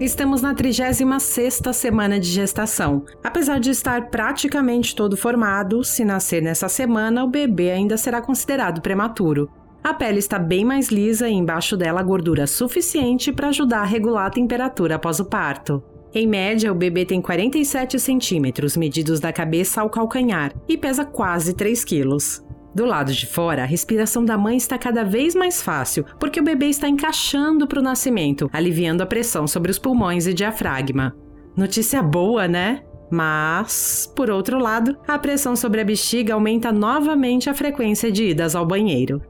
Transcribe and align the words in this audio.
Estamos 0.00 0.40
na 0.40 0.54
36ª 0.54 1.72
semana 1.72 2.20
de 2.20 2.28
gestação. 2.28 3.04
Apesar 3.20 3.58
de 3.58 3.70
estar 3.70 4.10
praticamente 4.10 4.94
todo 4.94 5.16
formado, 5.16 5.82
se 5.82 6.04
nascer 6.04 6.40
nessa 6.40 6.68
semana, 6.68 7.24
o 7.24 7.28
bebê 7.28 7.72
ainda 7.72 7.96
será 7.96 8.22
considerado 8.22 8.80
prematuro. 8.80 9.50
A 9.82 9.92
pele 9.92 10.20
está 10.20 10.38
bem 10.38 10.64
mais 10.64 10.86
lisa 10.88 11.28
e 11.28 11.32
embaixo 11.32 11.76
dela 11.76 12.00
gordura 12.00 12.46
suficiente 12.46 13.32
para 13.32 13.48
ajudar 13.48 13.80
a 13.80 13.84
regular 13.84 14.26
a 14.26 14.30
temperatura 14.30 14.94
após 14.94 15.18
o 15.18 15.24
parto. 15.24 15.82
Em 16.14 16.28
média, 16.28 16.70
o 16.70 16.76
bebê 16.76 17.04
tem 17.04 17.20
47 17.20 17.98
centímetros, 17.98 18.76
medidos 18.76 19.18
da 19.18 19.32
cabeça 19.32 19.80
ao 19.80 19.90
calcanhar, 19.90 20.54
e 20.68 20.78
pesa 20.78 21.04
quase 21.04 21.52
3 21.52 21.82
quilos. 21.82 22.40
Do 22.78 22.84
lado 22.84 23.12
de 23.12 23.26
fora, 23.26 23.64
a 23.64 23.66
respiração 23.66 24.24
da 24.24 24.38
mãe 24.38 24.56
está 24.56 24.78
cada 24.78 25.02
vez 25.02 25.34
mais 25.34 25.60
fácil, 25.60 26.04
porque 26.20 26.38
o 26.38 26.44
bebê 26.44 26.66
está 26.66 26.88
encaixando 26.88 27.66
para 27.66 27.80
o 27.80 27.82
nascimento, 27.82 28.48
aliviando 28.52 29.02
a 29.02 29.06
pressão 29.06 29.48
sobre 29.48 29.72
os 29.72 29.80
pulmões 29.80 30.28
e 30.28 30.32
diafragma. 30.32 31.12
Notícia 31.56 32.00
boa, 32.00 32.46
né? 32.46 32.84
Mas, 33.10 34.08
por 34.14 34.30
outro 34.30 34.60
lado, 34.60 34.96
a 35.08 35.18
pressão 35.18 35.56
sobre 35.56 35.80
a 35.80 35.84
bexiga 35.84 36.34
aumenta 36.34 36.70
novamente 36.70 37.50
a 37.50 37.54
frequência 37.54 38.12
de 38.12 38.28
idas 38.28 38.54
ao 38.54 38.64
banheiro. 38.64 39.20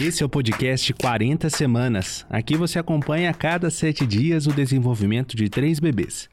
Esse 0.00 0.22
é 0.22 0.26
o 0.26 0.30
podcast 0.30 0.94
40 0.94 1.50
Semanas. 1.50 2.24
Aqui 2.30 2.56
você 2.56 2.78
acompanha 2.78 3.28
a 3.28 3.34
cada 3.34 3.68
sete 3.68 4.06
dias 4.06 4.46
o 4.46 4.50
desenvolvimento 4.50 5.36
de 5.36 5.50
três 5.50 5.78
bebês. 5.78 6.26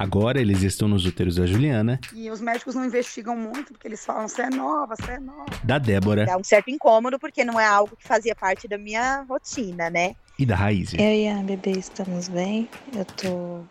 Agora 0.00 0.40
eles 0.40 0.62
estão 0.62 0.88
nos 0.88 1.04
úteros 1.04 1.36
da 1.36 1.44
Juliana. 1.44 2.00
E 2.14 2.30
os 2.30 2.40
médicos 2.40 2.74
não 2.74 2.86
investigam 2.86 3.36
muito, 3.36 3.74
porque 3.74 3.86
eles 3.86 4.02
falam, 4.02 4.26
você 4.26 4.40
é 4.40 4.48
nova, 4.48 4.96
você 4.96 5.12
é 5.12 5.20
nova. 5.20 5.44
Da 5.62 5.76
Débora. 5.76 6.24
Dá 6.24 6.38
um 6.38 6.42
certo 6.42 6.70
incômodo, 6.70 7.18
porque 7.18 7.44
não 7.44 7.60
é 7.60 7.66
algo 7.66 7.94
que 7.94 8.08
fazia 8.08 8.34
parte 8.34 8.66
da 8.66 8.78
minha 8.78 9.26
rotina, 9.28 9.90
né? 9.90 10.16
E 10.38 10.46
da 10.46 10.56
Raiz. 10.56 10.94
Eu 10.94 11.00
e 11.00 11.28
a 11.28 11.42
bebê 11.42 11.72
estamos 11.72 12.28
bem. 12.28 12.66
Eu 12.96 13.04
tô 13.04 13.62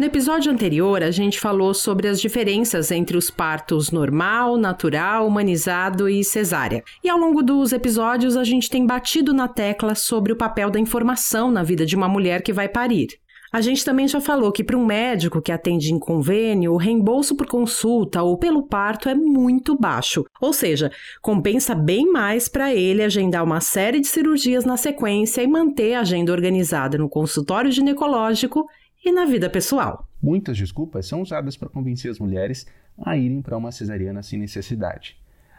No 0.00 0.06
episódio 0.06 0.50
anterior, 0.50 1.02
a 1.02 1.10
gente 1.10 1.38
falou 1.38 1.74
sobre 1.74 2.08
as 2.08 2.18
diferenças 2.18 2.90
entre 2.90 3.18
os 3.18 3.28
partos 3.28 3.90
normal, 3.90 4.56
natural, 4.56 5.26
humanizado 5.26 6.08
e 6.08 6.24
cesárea. 6.24 6.82
E 7.04 7.10
ao 7.10 7.18
longo 7.18 7.42
dos 7.42 7.70
episódios, 7.70 8.34
a 8.34 8.42
gente 8.42 8.70
tem 8.70 8.86
batido 8.86 9.34
na 9.34 9.46
tecla 9.46 9.94
sobre 9.94 10.32
o 10.32 10.36
papel 10.36 10.70
da 10.70 10.80
informação 10.80 11.50
na 11.50 11.62
vida 11.62 11.84
de 11.84 11.94
uma 11.94 12.08
mulher 12.08 12.40
que 12.40 12.50
vai 12.50 12.66
parir. 12.66 13.08
A 13.52 13.60
gente 13.60 13.84
também 13.84 14.08
já 14.08 14.22
falou 14.22 14.50
que 14.50 14.64
para 14.64 14.78
um 14.78 14.86
médico 14.86 15.42
que 15.42 15.52
atende 15.52 15.92
em 15.92 15.98
convênio, 15.98 16.72
o 16.72 16.78
reembolso 16.78 17.36
por 17.36 17.46
consulta 17.46 18.22
ou 18.22 18.38
pelo 18.38 18.62
parto 18.62 19.06
é 19.06 19.14
muito 19.14 19.76
baixo. 19.76 20.24
Ou 20.40 20.54
seja, 20.54 20.90
compensa 21.20 21.74
bem 21.74 22.10
mais 22.10 22.48
para 22.48 22.74
ele 22.74 23.02
agendar 23.02 23.44
uma 23.44 23.60
série 23.60 24.00
de 24.00 24.06
cirurgias 24.06 24.64
na 24.64 24.78
sequência 24.78 25.42
e 25.42 25.46
manter 25.46 25.92
a 25.92 26.00
agenda 26.00 26.32
organizada 26.32 26.96
no 26.96 27.08
consultório 27.08 27.70
ginecológico 27.70 28.64
e 29.04 29.10
na 29.10 29.24
vida 29.24 29.48
pessoal. 29.48 30.06
Muitas 30.22 30.56
desculpas 30.56 31.06
são 31.06 31.22
usadas 31.22 31.56
para 31.56 31.68
convencer 31.68 32.10
as 32.10 32.18
mulheres 32.18 32.66
a 32.98 33.16
irem 33.16 33.40
para 33.40 33.56
uma 33.56 33.72
cesariana 33.72 34.22
sem 34.22 34.38
necessidade. 34.38 35.16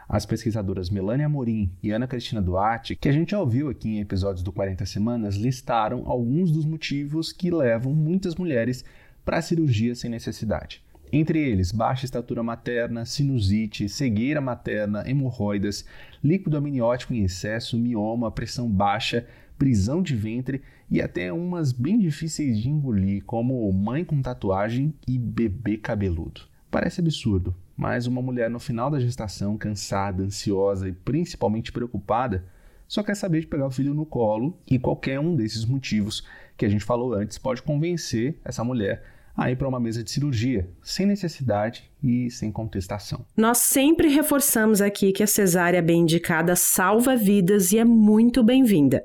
As 0.08 0.24
pesquisadoras 0.24 0.90
Melania 0.90 1.26
Amorim 1.26 1.72
e 1.82 1.90
Ana 1.90 2.06
Cristina 2.06 2.40
Duarte, 2.40 2.94
que 2.94 3.08
a 3.08 3.12
gente 3.12 3.30
já 3.30 3.40
ouviu 3.40 3.68
aqui 3.68 3.96
em 3.96 4.00
episódios 4.00 4.42
do 4.42 4.52
40 4.52 4.84
Semanas, 4.86 5.36
listaram 5.36 6.04
alguns 6.06 6.52
dos 6.52 6.64
motivos 6.64 7.32
que 7.32 7.50
levam 7.50 7.92
muitas 7.92 8.36
mulheres 8.36 8.84
para 9.24 9.42
cirurgia 9.42 9.94
sem 9.94 10.10
necessidade. 10.10 10.82
Entre 11.12 11.38
eles, 11.38 11.72
baixa 11.72 12.04
estatura 12.04 12.42
materna, 12.42 13.04
sinusite, 13.04 13.88
cegueira 13.88 14.40
materna, 14.40 15.02
hemorroidas, 15.06 15.84
líquido 16.22 16.56
amniótico 16.56 17.12
em 17.12 17.24
excesso, 17.24 17.78
mioma, 17.78 18.30
pressão 18.30 18.68
baixa, 18.68 19.26
prisão 19.58 20.02
de 20.02 20.16
ventre 20.16 20.62
e 20.92 21.00
até 21.00 21.32
umas 21.32 21.72
bem 21.72 21.98
difíceis 21.98 22.60
de 22.60 22.68
engolir, 22.68 23.24
como 23.24 23.72
mãe 23.72 24.04
com 24.04 24.20
tatuagem 24.20 24.92
e 25.08 25.18
bebê 25.18 25.78
cabeludo. 25.78 26.42
Parece 26.70 27.00
absurdo, 27.00 27.56
mas 27.74 28.06
uma 28.06 28.20
mulher 28.20 28.50
no 28.50 28.60
final 28.60 28.90
da 28.90 29.00
gestação, 29.00 29.56
cansada, 29.56 30.22
ansiosa 30.22 30.86
e 30.86 30.92
principalmente 30.92 31.72
preocupada, 31.72 32.44
só 32.86 33.02
quer 33.02 33.16
saber 33.16 33.40
de 33.40 33.46
pegar 33.46 33.68
o 33.68 33.70
filho 33.70 33.94
no 33.94 34.04
colo 34.04 34.54
e 34.70 34.78
qualquer 34.78 35.18
um 35.18 35.34
desses 35.34 35.64
motivos 35.64 36.26
que 36.58 36.66
a 36.66 36.68
gente 36.68 36.84
falou 36.84 37.14
antes 37.14 37.38
pode 37.38 37.62
convencer 37.62 38.38
essa 38.44 38.62
mulher 38.62 39.02
a 39.34 39.50
ir 39.50 39.56
para 39.56 39.66
uma 39.68 39.80
mesa 39.80 40.04
de 40.04 40.10
cirurgia, 40.10 40.68
sem 40.82 41.06
necessidade 41.06 41.90
e 42.04 42.30
sem 42.30 42.52
contestação. 42.52 43.24
Nós 43.34 43.56
sempre 43.56 44.08
reforçamos 44.08 44.82
aqui 44.82 45.10
que 45.10 45.22
a 45.22 45.26
cesárea 45.26 45.80
bem 45.80 46.02
indicada 46.02 46.54
salva 46.54 47.16
vidas 47.16 47.72
e 47.72 47.78
é 47.78 47.84
muito 47.84 48.44
bem-vinda. 48.44 49.02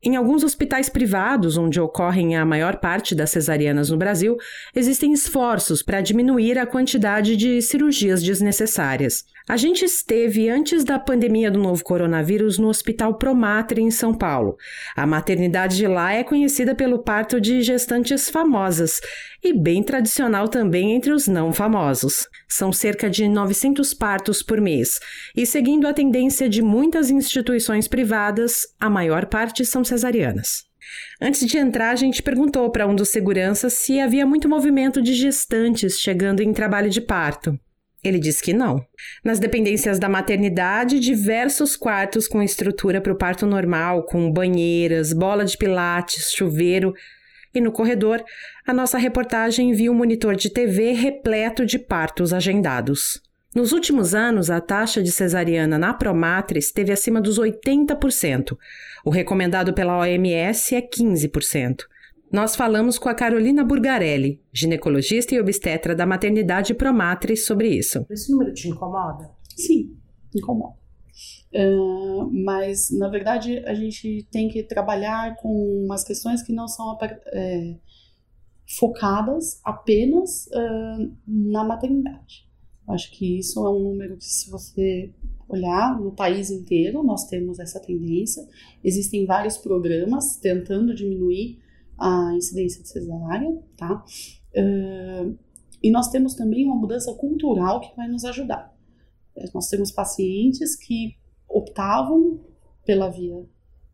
Em 0.00 0.14
alguns 0.14 0.44
hospitais 0.44 0.88
privados, 0.88 1.56
onde 1.56 1.80
ocorrem 1.80 2.36
a 2.36 2.44
maior 2.44 2.76
parte 2.76 3.16
das 3.16 3.30
cesarianas 3.30 3.90
no 3.90 3.96
Brasil, 3.96 4.36
existem 4.72 5.12
esforços 5.12 5.82
para 5.82 6.00
diminuir 6.00 6.56
a 6.56 6.66
quantidade 6.66 7.36
de 7.36 7.60
cirurgias 7.60 8.22
desnecessárias. 8.22 9.24
A 9.48 9.56
gente 9.56 9.84
esteve 9.84 10.48
antes 10.48 10.84
da 10.84 10.98
pandemia 10.98 11.50
do 11.50 11.58
novo 11.58 11.82
coronavírus 11.82 12.58
no 12.58 12.68
Hospital 12.68 13.14
Promatre, 13.14 13.80
em 13.80 13.90
São 13.90 14.14
Paulo. 14.14 14.56
A 14.94 15.06
maternidade 15.06 15.76
de 15.76 15.86
lá 15.88 16.12
é 16.12 16.22
conhecida 16.22 16.74
pelo 16.74 16.98
parto 16.98 17.40
de 17.40 17.62
gestantes 17.62 18.28
famosas 18.28 19.00
e 19.42 19.52
bem 19.52 19.82
tradicional 19.82 20.48
também 20.48 20.92
entre 20.92 21.12
os 21.12 21.26
não 21.26 21.52
famosos. 21.52 22.28
São 22.46 22.72
cerca 22.72 23.08
de 23.08 23.26
900 23.26 23.94
partos 23.94 24.42
por 24.42 24.60
mês, 24.60 25.00
e 25.34 25.46
seguindo 25.46 25.86
a 25.86 25.94
tendência 25.94 26.48
de 26.48 26.60
muitas 26.60 27.10
instituições 27.10 27.88
privadas, 27.88 28.66
a 28.78 28.90
maior 28.90 29.26
parte 29.26 29.64
são 29.64 29.82
cesarianas. 29.88 30.64
Antes 31.20 31.46
de 31.46 31.58
entrar, 31.58 31.90
a 31.90 31.96
gente 31.96 32.22
perguntou 32.22 32.70
para 32.70 32.86
um 32.86 32.94
dos 32.94 33.08
seguranças 33.08 33.74
se 33.74 34.00
havia 34.00 34.24
muito 34.24 34.48
movimento 34.48 35.02
de 35.02 35.14
gestantes 35.14 35.98
chegando 35.98 36.40
em 36.40 36.52
trabalho 36.52 36.88
de 36.88 37.00
parto. 37.00 37.58
Ele 38.02 38.18
disse 38.18 38.42
que 38.42 38.52
não. 38.52 38.84
Nas 39.24 39.40
dependências 39.40 39.98
da 39.98 40.08
maternidade, 40.08 41.00
diversos 41.00 41.76
quartos 41.76 42.28
com 42.28 42.42
estrutura 42.42 43.00
para 43.00 43.12
o 43.12 43.18
parto 43.18 43.44
normal, 43.44 44.04
com 44.04 44.30
banheiras, 44.30 45.12
bola 45.12 45.44
de 45.44 45.58
pilates, 45.58 46.32
chuveiro, 46.32 46.94
e 47.54 47.60
no 47.60 47.72
corredor, 47.72 48.22
a 48.66 48.72
nossa 48.72 48.98
reportagem 48.98 49.72
viu 49.72 49.92
um 49.92 49.96
monitor 49.96 50.36
de 50.36 50.50
TV 50.50 50.92
repleto 50.92 51.66
de 51.66 51.78
partos 51.78 52.32
agendados. 52.32 53.20
Nos 53.54 53.72
últimos 53.72 54.14
anos, 54.14 54.50
a 54.50 54.60
taxa 54.60 55.02
de 55.02 55.10
cesariana 55.10 55.78
na 55.78 55.94
Promatres 55.94 56.66
esteve 56.66 56.92
acima 56.92 57.20
dos 57.20 57.38
80%. 57.38 58.56
O 59.04 59.10
recomendado 59.10 59.72
pela 59.72 59.98
OMS 59.98 60.74
é 60.74 60.82
15%. 60.82 61.84
Nós 62.30 62.54
falamos 62.54 62.98
com 62.98 63.08
a 63.08 63.14
Carolina 63.14 63.64
Burgarelli, 63.64 64.42
ginecologista 64.52 65.34
e 65.34 65.40
obstetra 65.40 65.94
da 65.94 66.04
maternidade 66.04 66.74
Promatres, 66.74 67.46
sobre 67.46 67.68
isso. 67.68 68.04
Esse 68.10 68.30
número 68.30 68.52
te 68.52 68.68
incomoda? 68.68 69.30
Sim, 69.56 69.96
incomoda. 70.36 70.76
Uh, 71.54 72.30
mas, 72.30 72.90
na 72.90 73.08
verdade, 73.08 73.58
a 73.60 73.72
gente 73.72 74.28
tem 74.30 74.48
que 74.48 74.62
trabalhar 74.62 75.36
com 75.36 75.48
umas 75.86 76.04
questões 76.04 76.42
que 76.42 76.52
não 76.52 76.68
são 76.68 76.98
é, 77.00 77.76
focadas 78.78 79.58
apenas 79.64 80.46
uh, 80.48 81.16
na 81.26 81.64
maternidade. 81.64 82.47
Acho 82.88 83.10
que 83.12 83.38
isso 83.38 83.64
é 83.64 83.70
um 83.70 83.80
número 83.80 84.16
que, 84.16 84.24
se 84.24 84.50
você 84.50 85.12
olhar 85.48 86.00
no 86.00 86.12
país 86.12 86.50
inteiro, 86.50 87.02
nós 87.02 87.26
temos 87.26 87.58
essa 87.58 87.80
tendência. 87.80 88.46
Existem 88.82 89.26
vários 89.26 89.56
programas 89.58 90.36
tentando 90.36 90.94
diminuir 90.94 91.58
a 91.98 92.34
incidência 92.34 92.82
de 92.82 92.88
cesárea, 92.88 93.62
tá? 93.76 94.04
Uh, 94.54 95.36
e 95.82 95.90
nós 95.90 96.08
temos 96.08 96.34
também 96.34 96.64
uma 96.64 96.76
mudança 96.76 97.12
cultural 97.14 97.80
que 97.80 97.94
vai 97.96 98.08
nos 98.08 98.24
ajudar. 98.24 98.74
Nós 99.54 99.68
temos 99.68 99.92
pacientes 99.92 100.74
que 100.74 101.16
optavam 101.48 102.40
pela 102.84 103.08
via 103.08 103.46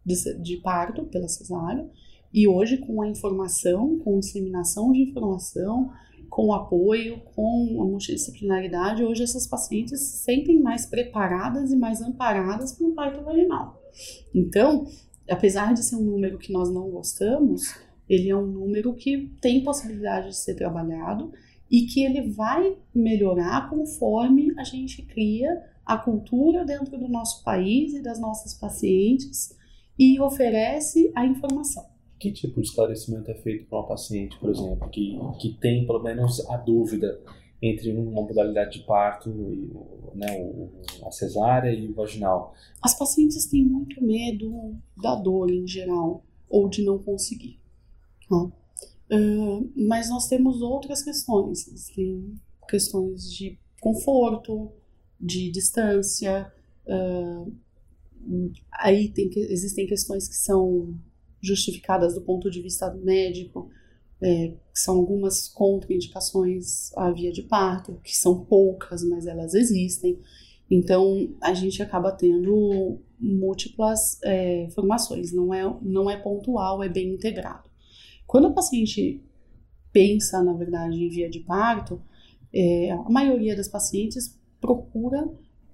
de, 0.05 0.15
de 0.41 0.57
parto, 0.59 1.05
pela 1.07 1.29
cesárea, 1.29 1.89
e 2.33 2.49
hoje 2.49 2.79
com 2.79 3.03
a 3.03 3.09
informação, 3.09 3.99
com 3.99 4.19
disseminação 4.19 4.93
de 4.93 5.03
informação, 5.03 5.91
com 6.35 6.53
apoio, 6.53 7.21
com 7.33 7.81
a 7.81 7.85
multidisciplinaridade, 7.85 9.05
hoje 9.05 9.23
essas 9.23 9.47
pacientes 9.47 10.01
se 10.01 10.25
sentem 10.25 10.61
mais 10.61 10.85
preparadas 10.85 11.71
e 11.71 11.77
mais 11.77 12.03
amparadas 12.03 12.73
para 12.73 12.87
um 12.89 12.93
parto 12.93 13.23
vaginal. 13.23 13.81
Então, 14.35 14.85
apesar 15.31 15.73
de 15.73 15.85
ser 15.85 15.95
um 15.95 16.03
número 16.03 16.37
que 16.37 16.53
nós 16.53 16.69
não 16.75 16.91
gostamos, 16.91 17.77
ele 18.09 18.31
é 18.31 18.37
um 18.37 18.49
número 18.49 18.95
que 18.95 19.31
tem 19.41 19.63
possibilidade 19.63 20.31
de 20.31 20.37
ser 20.37 20.57
trabalhado 20.57 21.33
e 21.71 21.83
que 21.83 22.03
ele 22.03 22.29
vai 22.33 22.79
melhorar 22.93 23.71
conforme 23.71 24.53
a 24.59 24.65
gente 24.65 25.03
cria 25.03 25.63
a 25.87 25.97
cultura 25.97 26.65
dentro 26.65 26.99
do 26.99 27.07
nosso 27.07 27.45
país 27.45 27.95
e 27.95 28.03
das 28.03 28.19
nossas 28.19 28.55
pacientes 28.55 29.57
e 29.97 30.21
oferece 30.21 31.13
a 31.15 31.25
informação. 31.25 31.94
Que 32.25 32.33
tipo 32.33 32.59
de 32.59 32.69
esclarecimento 32.69 33.31
é 33.31 33.35
feito 33.35 33.67
para 33.67 33.81
uma 33.81 33.87
paciente, 33.87 34.39
por 34.39 34.49
exemplo, 34.49 34.89
que, 34.89 35.19
que 35.39 35.53
tem 35.61 35.87
pelo 35.87 36.03
menos 36.03 36.41
a 36.49 36.57
dúvida 36.57 37.21
entre 37.61 37.93
uma 37.93 38.23
modalidade 38.23 38.79
de 38.79 38.87
parto, 38.87 39.29
né, 40.15 40.51
a 41.07 41.11
cesárea 41.11 41.71
e 41.71 41.87
o 41.87 41.93
vaginal? 41.93 42.55
As 42.81 42.99
pacientes 42.99 43.45
têm 43.45 43.63
muito 43.63 44.03
medo 44.03 44.75
da 44.97 45.15
dor 45.17 45.51
em 45.51 45.69
geral, 45.69 46.25
ou 46.49 46.67
de 46.67 46.83
não 46.83 46.97
conseguir. 46.97 47.61
Uh, 48.33 49.71
mas 49.77 50.09
nós 50.09 50.27
temos 50.27 50.63
outras 50.63 51.03
questões. 51.03 51.91
Tem 51.95 52.41
questões 52.67 53.31
de 53.31 53.59
conforto, 53.83 54.73
de 55.21 55.51
distância. 55.51 56.51
Uh, 56.87 57.53
aí 58.73 59.11
tem, 59.11 59.31
existem 59.37 59.87
questões 59.87 60.27
que 60.27 60.37
são 60.37 60.95
justificadas 61.45 62.15
do 62.15 62.23
ponto 62.23 62.51
de 62.51 62.61
vista 62.61 62.93
médico, 62.95 63.71
é, 64.23 64.55
são 64.73 64.97
algumas 64.97 65.49
contraindicações 65.49 66.97
à 66.97 67.11
via 67.11 67.31
de 67.31 67.43
parto, 67.43 68.01
que 68.03 68.17
são 68.17 68.45
poucas, 68.45 69.05
mas 69.05 69.27
elas 69.27 69.55
existem. 69.55 70.19
Então 70.71 71.35
a 71.43 71.53
gente 71.53 71.83
acaba 71.83 72.11
tendo 72.11 73.01
múltiplas 73.21 74.19
é, 74.25 74.69
formações, 74.75 75.33
não 75.33 75.53
é, 75.53 75.63
não 75.83 76.11
é 76.11 76.17
pontual, 76.17 76.83
é 76.83 76.89
bem 76.89 77.15
integrado. 77.15 77.69
Quando 78.27 78.47
a 78.47 78.53
paciente 78.53 79.23
pensa, 79.93 80.43
na 80.43 80.55
verdade, 80.55 80.97
em 80.97 81.09
via 81.09 81.29
de 81.29 81.41
parto, 81.41 82.03
é, 82.53 82.91
a 82.91 83.11
maioria 83.11 83.55
das 83.55 83.69
pacientes 83.69 84.41
procura 84.61 85.29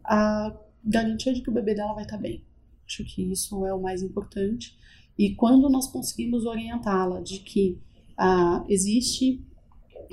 a 0.05 0.57
garantia 0.85 1.33
de 1.33 1.43
que 1.43 1.51
o 1.51 1.53
bebê 1.53 1.75
dela 1.75 1.95
vai 1.95 2.05
estar 2.05 2.19
bem. 2.19 2.45
Acho 2.87 3.05
que 3.05 3.23
isso 3.31 3.65
é 3.65 3.73
o 3.73 3.81
mais 3.81 4.03
importante. 4.03 4.77
E 5.19 5.35
quando 5.35 5.69
nós 5.69 5.87
conseguimos 5.87 6.47
orientá-la 6.47 7.21
de 7.21 7.41
que 7.41 7.79
ah, 8.17 8.65
existe 8.69 9.45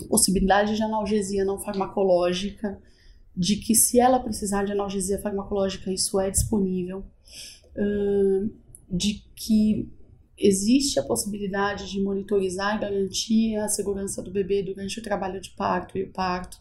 possibilidade 0.05 0.75
de 0.75 0.83
analgesia 0.83 1.43
não 1.43 1.57
farmacológica, 1.57 2.79
de 3.35 3.57
que 3.57 3.75
se 3.75 3.99
ela 3.99 4.19
precisar 4.19 4.63
de 4.63 4.71
analgesia 4.71 5.19
farmacológica, 5.19 5.91
isso 5.91 6.19
é 6.19 6.29
disponível, 6.29 7.05
uh, 7.75 8.49
de 8.89 9.23
que 9.35 9.91
existe 10.37 10.99
a 10.99 11.03
possibilidade 11.03 11.89
de 11.89 12.01
monitorizar 12.01 12.75
e 12.75 12.79
garantir 12.79 13.55
a 13.57 13.67
segurança 13.67 14.21
do 14.21 14.31
bebê 14.31 14.63
durante 14.63 14.99
o 14.99 15.03
trabalho 15.03 15.39
de 15.39 15.51
parto 15.51 15.97
e 15.97 16.03
o 16.03 16.11
parto, 16.11 16.59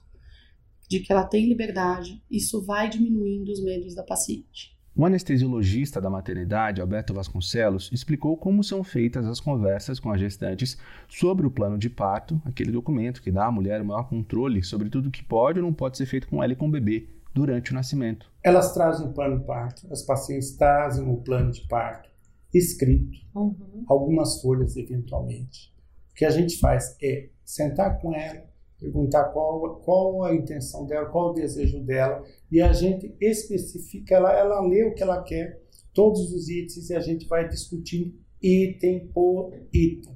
de 0.89 1.01
que 1.01 1.13
ela 1.13 1.25
tem 1.25 1.47
liberdade, 1.47 2.23
isso 2.31 2.63
vai 2.63 2.89
diminuindo 2.89 3.51
os 3.51 3.63
medos 3.63 3.95
da 3.95 4.03
paciente. 4.03 4.76
O 4.99 5.05
anestesiologista 5.05 6.01
da 6.01 6.09
maternidade, 6.09 6.81
Alberto 6.81 7.13
Vasconcelos, 7.13 7.91
explicou 7.93 8.35
como 8.35 8.65
são 8.65 8.83
feitas 8.83 9.27
as 9.27 9.39
conversas 9.39 10.01
com 10.01 10.11
as 10.11 10.19
gestantes 10.19 10.79
sobre 11.07 11.47
o 11.47 11.51
plano 11.51 11.77
de 11.77 11.91
parto, 11.91 12.41
aquele 12.47 12.73
documento 12.73 13.21
que 13.21 13.31
dá 13.31 13.45
à 13.45 13.53
mulher 13.53 13.83
o 13.83 13.85
maior 13.85 14.09
controle 14.09 14.63
sobre 14.63 14.89
tudo 14.89 15.11
que 15.11 15.23
pode 15.23 15.59
ou 15.59 15.67
não 15.67 15.75
pode 15.75 15.99
ser 15.99 16.07
feito 16.07 16.27
com 16.27 16.43
ela 16.43 16.55
e 16.55 16.57
com 16.57 16.67
o 16.67 16.71
bebê 16.71 17.11
durante 17.35 17.73
o 17.73 17.75
nascimento. 17.75 18.33
Elas 18.43 18.73
trazem 18.73 19.07
o 19.07 19.13
plano 19.13 19.39
de 19.39 19.45
parto, 19.45 19.87
as 19.93 20.01
pacientes 20.01 20.57
trazem 20.57 21.07
o 21.07 21.19
plano 21.19 21.53
de 21.53 21.69
parto 21.69 22.09
escrito, 22.55 23.19
uhum. 23.35 23.85
algumas 23.87 24.41
folhas 24.41 24.79
eventualmente. 24.79 25.75
O 26.11 26.15
que 26.15 26.25
a 26.25 26.31
gente 26.31 26.59
faz 26.59 26.97
é 27.03 27.29
sentar 27.45 27.99
com 28.01 28.15
ela, 28.15 28.45
perguntar 28.79 29.25
qual, 29.25 29.77
qual 29.77 30.25
a 30.25 30.35
intenção 30.35 30.87
dela, 30.87 31.07
qual 31.07 31.31
o 31.31 31.35
desejo 31.35 31.81
dela, 31.83 32.23
e 32.51 32.61
a 32.61 32.73
gente 32.73 33.15
especifica, 33.21 34.15
ela, 34.15 34.33
ela 34.33 34.61
lê 34.61 34.85
o 34.85 34.95
que 34.95 35.03
ela 35.03 35.23
quer, 35.23 35.61
todos 35.95 36.33
os 36.33 36.49
itens, 36.49 36.91
e 36.91 36.95
a 36.95 37.01
gente 37.01 37.27
vai 37.27 37.49
discutindo 37.49 38.15
item 38.43 39.09
por 39.09 39.53
item. 39.73 40.15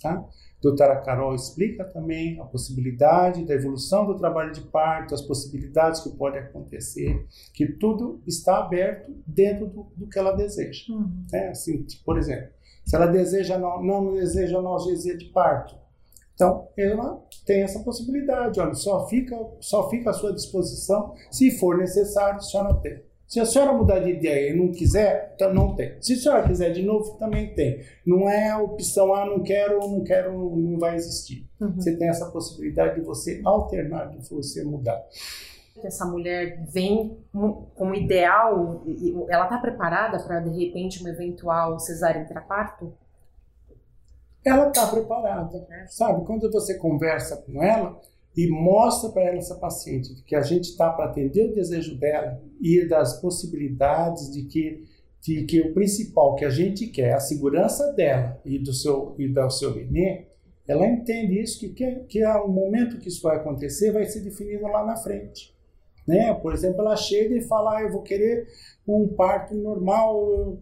Tá? 0.00 0.28
Doutora 0.62 1.00
Carol 1.00 1.34
explica 1.34 1.84
também 1.84 2.38
a 2.40 2.44
possibilidade 2.44 3.44
da 3.44 3.54
evolução 3.54 4.06
do 4.06 4.16
trabalho 4.16 4.52
de 4.52 4.60
parto, 4.60 5.12
as 5.12 5.20
possibilidades 5.20 6.00
que 6.00 6.10
podem 6.10 6.40
acontecer, 6.40 7.26
que 7.52 7.66
tudo 7.66 8.22
está 8.26 8.58
aberto 8.58 9.12
dentro 9.26 9.66
do, 9.66 9.86
do 9.96 10.06
que 10.06 10.18
ela 10.18 10.32
deseja. 10.32 10.92
Uhum. 10.92 11.26
É, 11.32 11.48
assim, 11.48 11.84
por 12.04 12.16
exemplo, 12.16 12.48
se 12.84 12.94
ela 12.94 13.06
deseja 13.06 13.58
não, 13.58 13.82
não 13.82 14.14
deseja 14.14 14.58
analgesia 14.58 15.16
de 15.16 15.26
parto, 15.26 15.74
então 16.34 16.68
ela 16.76 17.22
tem 17.46 17.62
essa 17.62 17.80
possibilidade, 17.80 18.60
olha, 18.60 18.74
só 18.74 19.06
fica, 19.08 19.36
só 19.60 19.88
fica 19.90 20.10
à 20.10 20.12
sua 20.12 20.32
disposição 20.32 21.14
se 21.30 21.50
for 21.58 21.78
necessário, 21.78 22.40
se 22.40 22.48
a 22.48 22.50
senhora 22.50 22.74
tem. 22.80 23.12
Se 23.32 23.40
a 23.40 23.46
senhora 23.46 23.72
mudar 23.72 24.00
de 24.00 24.10
ideia 24.10 24.50
e 24.50 24.56
não 24.56 24.70
quiser, 24.70 25.32
então 25.34 25.54
não 25.54 25.74
tem. 25.74 25.96
Se 26.02 26.12
a 26.12 26.16
senhora 26.16 26.46
quiser 26.46 26.70
de 26.70 26.82
novo, 26.82 27.16
também 27.16 27.54
tem. 27.54 27.82
Não 28.06 28.28
é 28.28 28.50
a 28.50 28.60
opção, 28.60 29.14
ah, 29.14 29.24
não 29.24 29.42
quero, 29.42 29.78
não 29.78 30.04
quero, 30.04 30.54
não 30.54 30.78
vai 30.78 30.96
existir. 30.96 31.48
Uhum. 31.58 31.72
Você 31.76 31.96
tem 31.96 32.10
essa 32.10 32.30
possibilidade 32.30 32.96
de 32.96 33.00
você 33.00 33.40
alternar, 33.42 34.10
de 34.10 34.28
você 34.28 34.62
mudar. 34.62 35.02
Essa 35.82 36.04
mulher 36.04 36.62
vem 36.70 37.16
como 37.74 37.94
ideal, 37.94 38.84
ela 39.30 39.44
está 39.44 39.56
preparada 39.56 40.22
para, 40.22 40.40
de 40.40 40.66
repente, 40.66 41.00
uma 41.00 41.08
eventual 41.08 41.78
cesárea 41.78 42.20
intraparto? 42.20 42.92
Ela 44.44 44.68
está 44.68 44.86
preparada, 44.88 45.66
sabe? 45.88 46.24
Quando 46.24 46.50
você 46.50 46.74
conversa 46.76 47.36
com 47.36 47.62
ela, 47.62 48.00
e 48.36 48.48
mostra 48.48 49.10
para 49.10 49.24
ela, 49.24 49.36
essa 49.36 49.54
paciente, 49.56 50.22
que 50.26 50.34
a 50.34 50.40
gente 50.40 50.64
está 50.64 50.90
para 50.90 51.06
atender 51.06 51.50
o 51.50 51.54
desejo 51.54 51.98
dela 51.98 52.40
e 52.60 52.86
das 52.88 53.20
possibilidades 53.20 54.32
de 54.32 54.44
que, 54.44 54.84
de 55.20 55.44
que 55.44 55.60
o 55.60 55.74
principal 55.74 56.34
que 56.34 56.44
a 56.44 56.50
gente 56.50 56.86
quer, 56.86 57.12
a 57.14 57.20
segurança 57.20 57.92
dela 57.92 58.40
e 58.44 58.58
do 58.58 58.72
seu, 58.72 59.14
e 59.18 59.28
do 59.28 59.50
seu 59.50 59.74
nenê, 59.74 60.26
ela 60.66 60.86
entende 60.86 61.40
isso, 61.40 61.60
que, 61.60 61.70
que, 61.70 61.94
que 62.08 62.24
o 62.24 62.48
momento 62.48 62.98
que 62.98 63.08
isso 63.08 63.22
vai 63.22 63.36
acontecer 63.36 63.92
vai 63.92 64.06
ser 64.06 64.20
definido 64.20 64.62
lá 64.62 64.84
na 64.86 64.96
frente. 64.96 65.54
Né? 66.06 66.32
Por 66.34 66.54
exemplo, 66.54 66.80
ela 66.80 66.96
chega 66.96 67.36
e 67.36 67.42
fala, 67.42 67.78
ah, 67.78 67.82
eu 67.82 67.92
vou 67.92 68.02
querer 68.02 68.46
um 68.86 69.08
parto 69.08 69.54
normal, 69.54 70.58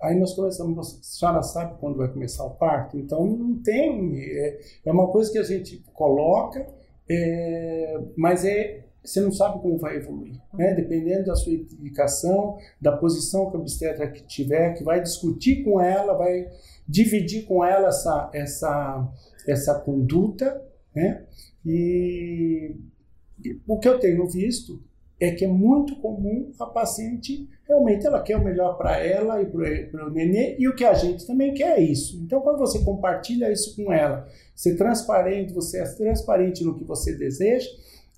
Aí 0.00 0.18
nós 0.18 0.34
começamos, 0.34 0.78
a 0.78 1.02
senhora 1.02 1.42
sabe 1.42 1.78
quando 1.80 1.96
vai 1.96 2.08
começar 2.08 2.44
o 2.44 2.50
parto? 2.50 2.96
Então 2.96 3.24
não 3.26 3.56
tem, 3.62 4.18
é, 4.20 4.60
é 4.84 4.92
uma 4.92 5.08
coisa 5.08 5.30
que 5.32 5.38
a 5.38 5.42
gente 5.42 5.82
coloca 5.92 6.66
é, 7.08 8.00
mas 8.16 8.44
é, 8.44 8.84
você 9.02 9.20
não 9.20 9.32
sabe 9.32 9.60
como 9.62 9.78
vai 9.78 9.96
evoluir, 9.96 10.38
né? 10.52 10.74
Dependendo 10.74 11.26
da 11.26 11.34
sua 11.34 11.52
indicação, 11.52 12.58
da 12.80 12.92
posição 12.92 13.50
que 13.50 13.56
a 13.56 13.60
obstetra 13.60 14.10
que 14.10 14.22
tiver, 14.24 14.74
que 14.74 14.84
vai 14.84 15.00
discutir 15.00 15.64
com 15.64 15.80
ela, 15.80 16.12
vai 16.14 16.50
dividir 16.86 17.46
com 17.46 17.64
ela 17.64 17.88
essa, 17.88 18.30
essa, 18.34 19.08
essa 19.46 19.74
conduta, 19.80 20.62
né? 20.94 21.24
E, 21.64 22.76
e 23.42 23.58
o 23.66 23.78
que 23.78 23.88
eu 23.88 23.98
tenho 23.98 24.28
visto 24.28 24.82
é 25.20 25.32
que 25.32 25.44
é 25.44 25.48
muito 25.48 25.96
comum 25.96 26.52
a 26.58 26.66
paciente 26.66 27.48
realmente 27.66 28.06
ela 28.06 28.22
quer 28.22 28.36
o 28.36 28.44
melhor 28.44 28.76
para 28.78 28.96
ela 28.98 29.42
e 29.42 29.46
para 29.46 30.06
o 30.06 30.10
nenê 30.10 30.56
e 30.58 30.68
o 30.68 30.74
que 30.74 30.84
a 30.84 30.94
gente 30.94 31.26
também 31.26 31.52
quer 31.52 31.78
é 31.78 31.82
isso. 31.82 32.18
Então 32.24 32.40
quando 32.40 32.58
você 32.58 32.78
compartilha 32.80 33.52
isso 33.52 33.76
com 33.76 33.92
ela, 33.92 34.26
ser 34.54 34.76
transparente, 34.76 35.52
você 35.52 35.80
é 35.80 35.84
transparente 35.84 36.64
no 36.64 36.76
que 36.76 36.84
você 36.84 37.14
deseja, 37.16 37.68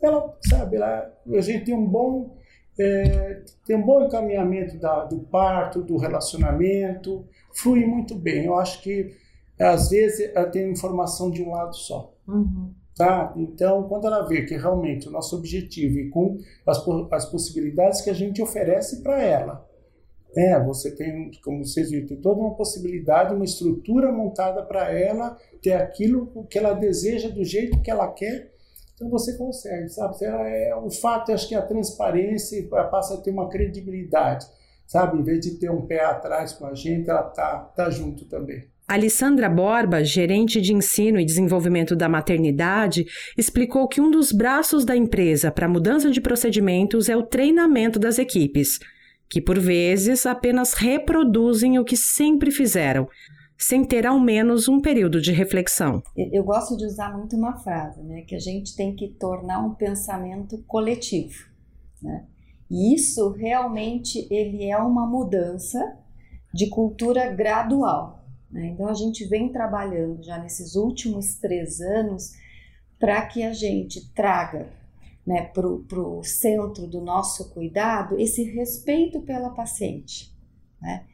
ela 0.00 0.36
sabe, 0.48 0.76
ela, 0.76 1.12
a 1.34 1.40
gente 1.40 1.66
tem 1.66 1.74
um 1.74 1.86
bom 1.86 2.36
é, 2.78 3.42
tem 3.66 3.76
um 3.76 3.82
bom 3.82 4.02
encaminhamento 4.06 4.78
da, 4.78 5.04
do 5.04 5.18
parto, 5.18 5.82
do 5.82 5.98
relacionamento, 5.98 7.26
flui 7.52 7.84
muito 7.84 8.14
bem. 8.14 8.46
Eu 8.46 8.56
acho 8.56 8.80
que 8.80 9.14
às 9.58 9.90
vezes 9.90 10.30
ela 10.34 10.46
tem 10.46 10.70
informação 10.70 11.30
de 11.30 11.42
um 11.42 11.50
lado 11.50 11.76
só. 11.76 12.14
Uhum. 12.26 12.72
Tá? 13.00 13.32
Então, 13.34 13.84
quando 13.84 14.06
ela 14.06 14.28
vê 14.28 14.42
que 14.42 14.58
realmente 14.58 15.08
o 15.08 15.10
nosso 15.10 15.34
objetivo 15.34 15.98
e 15.98 16.10
com 16.10 16.36
as, 16.66 16.86
as 17.10 17.24
possibilidades 17.24 18.02
que 18.02 18.10
a 18.10 18.12
gente 18.12 18.42
oferece 18.42 19.02
para 19.02 19.22
ela, 19.22 19.66
é, 20.36 20.62
você 20.62 20.94
tem, 20.94 21.30
como 21.42 21.64
vocês 21.64 21.90
viram, 21.90 22.06
tem 22.06 22.20
toda 22.20 22.38
uma 22.38 22.54
possibilidade, 22.54 23.34
uma 23.34 23.46
estrutura 23.46 24.12
montada 24.12 24.62
para 24.62 24.92
ela 24.92 25.34
ter 25.62 25.72
aquilo 25.72 26.46
que 26.50 26.58
ela 26.58 26.74
deseja 26.74 27.30
do 27.30 27.42
jeito 27.42 27.80
que 27.80 27.90
ela 27.90 28.06
quer, 28.08 28.52
então 28.94 29.08
você 29.08 29.34
consegue, 29.38 29.88
sabe? 29.88 30.22
É, 30.22 30.76
o 30.76 30.90
fato, 30.90 31.32
acho 31.32 31.48
que 31.48 31.54
a 31.54 31.62
transparência 31.62 32.62
passa 32.90 33.14
a 33.14 33.16
ter 33.16 33.30
uma 33.30 33.48
credibilidade, 33.48 34.46
sabe? 34.86 35.18
Em 35.18 35.22
vez 35.22 35.40
de 35.40 35.52
ter 35.52 35.70
um 35.70 35.86
pé 35.86 36.04
atrás 36.04 36.52
com 36.52 36.66
a 36.66 36.74
gente, 36.74 37.08
ela 37.08 37.22
tá, 37.22 37.60
tá 37.74 37.88
junto 37.88 38.26
também. 38.26 38.69
Alessandra 38.90 39.48
Borba, 39.48 40.02
gerente 40.02 40.60
de 40.60 40.74
ensino 40.74 41.20
e 41.20 41.24
desenvolvimento 41.24 41.94
da 41.94 42.08
maternidade, 42.08 43.06
explicou 43.38 43.86
que 43.86 44.00
um 44.00 44.10
dos 44.10 44.32
braços 44.32 44.84
da 44.84 44.96
empresa 44.96 45.48
para 45.52 45.68
mudança 45.68 46.10
de 46.10 46.20
procedimentos 46.20 47.08
é 47.08 47.16
o 47.16 47.22
treinamento 47.22 48.00
das 48.00 48.18
equipes, 48.18 48.80
que 49.28 49.40
por 49.40 49.60
vezes 49.60 50.26
apenas 50.26 50.72
reproduzem 50.72 51.78
o 51.78 51.84
que 51.84 51.96
sempre 51.96 52.50
fizeram, 52.50 53.06
sem 53.56 53.84
ter 53.84 54.04
ao 54.04 54.18
menos 54.18 54.66
um 54.66 54.80
período 54.80 55.20
de 55.20 55.30
reflexão. 55.30 56.02
Eu 56.16 56.42
gosto 56.42 56.76
de 56.76 56.84
usar 56.84 57.16
muito 57.16 57.36
uma 57.36 57.58
frase, 57.58 58.02
né, 58.02 58.22
que 58.22 58.34
a 58.34 58.40
gente 58.40 58.74
tem 58.74 58.96
que 58.96 59.06
tornar 59.20 59.64
um 59.64 59.72
pensamento 59.72 60.58
coletivo, 60.66 61.44
né? 62.02 62.24
E 62.68 62.92
isso 62.92 63.30
realmente 63.30 64.26
ele 64.28 64.64
é 64.64 64.76
uma 64.78 65.06
mudança 65.06 65.78
de 66.52 66.68
cultura 66.68 67.32
gradual. 67.32 68.20
Né? 68.50 68.68
Então 68.68 68.88
a 68.88 68.94
gente 68.94 69.24
vem 69.26 69.52
trabalhando 69.52 70.22
já 70.22 70.38
nesses 70.38 70.74
últimos 70.74 71.34
três 71.36 71.80
anos 71.80 72.32
para 72.98 73.24
que 73.26 73.42
a 73.42 73.52
gente 73.52 74.12
traga 74.12 74.68
né, 75.26 75.42
para 75.42 75.66
o 75.66 76.22
centro 76.24 76.86
do 76.86 77.00
nosso 77.00 77.50
cuidado 77.50 78.18
esse 78.18 78.42
respeito 78.42 79.20
pela 79.22 79.50
paciente. 79.50 80.34
Né? 80.80 81.04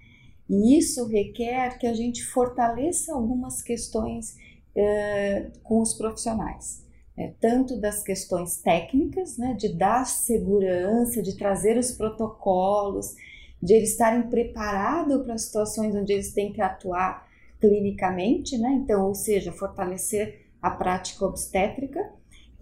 E 0.49 0.79
isso 0.79 1.07
requer 1.07 1.79
que 1.79 1.87
a 1.87 1.95
gente 1.95 2.25
fortaleça 2.25 3.13
algumas 3.13 3.63
questões 3.63 4.37
eh, 4.75 5.51
com 5.63 5.81
os 5.81 5.95
profissionais. 5.95 6.85
Né? 7.17 7.35
Tanto 7.41 7.81
das 7.81 8.03
questões 8.03 8.59
técnicas, 8.59 9.37
né, 9.39 9.55
de 9.55 9.73
dar 9.73 10.07
segurança, 10.07 11.23
de 11.23 11.37
trazer 11.37 11.77
os 11.77 11.93
protocolos, 11.93 13.15
de 13.61 13.75
eles 13.75 13.93
estarem 13.93 14.29
preparados 14.29 15.25
para 15.25 15.39
situações 15.39 15.95
onde 15.95 16.13
eles 16.13 16.33
têm 16.33 16.53
que 16.53 16.61
atuar 16.61 17.26
clinicamente, 17.67 18.57
né? 18.57 18.73
então, 18.73 19.07
ou 19.07 19.15
seja, 19.15 19.53
fortalecer 19.53 20.47
a 20.63 20.71
prática 20.71 21.25
obstétrica 21.25 22.01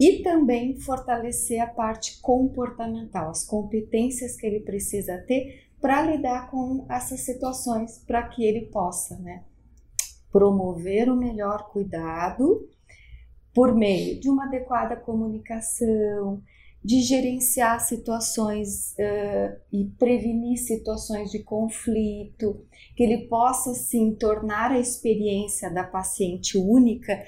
e 0.01 0.23
também 0.23 0.81
fortalecer 0.81 1.61
a 1.61 1.67
parte 1.67 2.21
comportamental, 2.21 3.31
as 3.31 3.45
competências 3.45 4.37
que 4.37 4.47
ele 4.47 4.61
precisa 4.61 5.19
ter 5.19 5.69
para 5.81 6.03
lidar 6.03 6.51
com 6.51 6.87
essas 6.89 7.21
situações, 7.21 7.99
para 8.07 8.27
que 8.29 8.45
ele 8.45 8.67
possa 8.67 9.17
né, 9.19 9.45
promover 10.33 11.11
o 11.11 11.17
melhor 11.17 11.69
cuidado 11.69 12.67
por 13.55 13.75
meio 13.75 14.19
de 14.19 14.29
uma 14.29 14.47
adequada 14.47 14.97
comunicação, 14.97 16.43
de 16.85 17.01
gerenciar 17.01 17.81
situações 17.81 18.93
uh, 18.93 19.57
e 19.73 19.87
prevenir 19.99 20.59
situações 20.59 21.31
de 21.31 21.43
conflito, 21.43 22.61
que 22.95 23.03
ele 23.03 23.27
possa 23.27 23.73
sim 23.73 24.15
tornar 24.15 24.71
a 24.71 24.79
experiência 24.79 25.71
da 25.71 25.83
paciente 25.83 26.59
única 26.59 27.25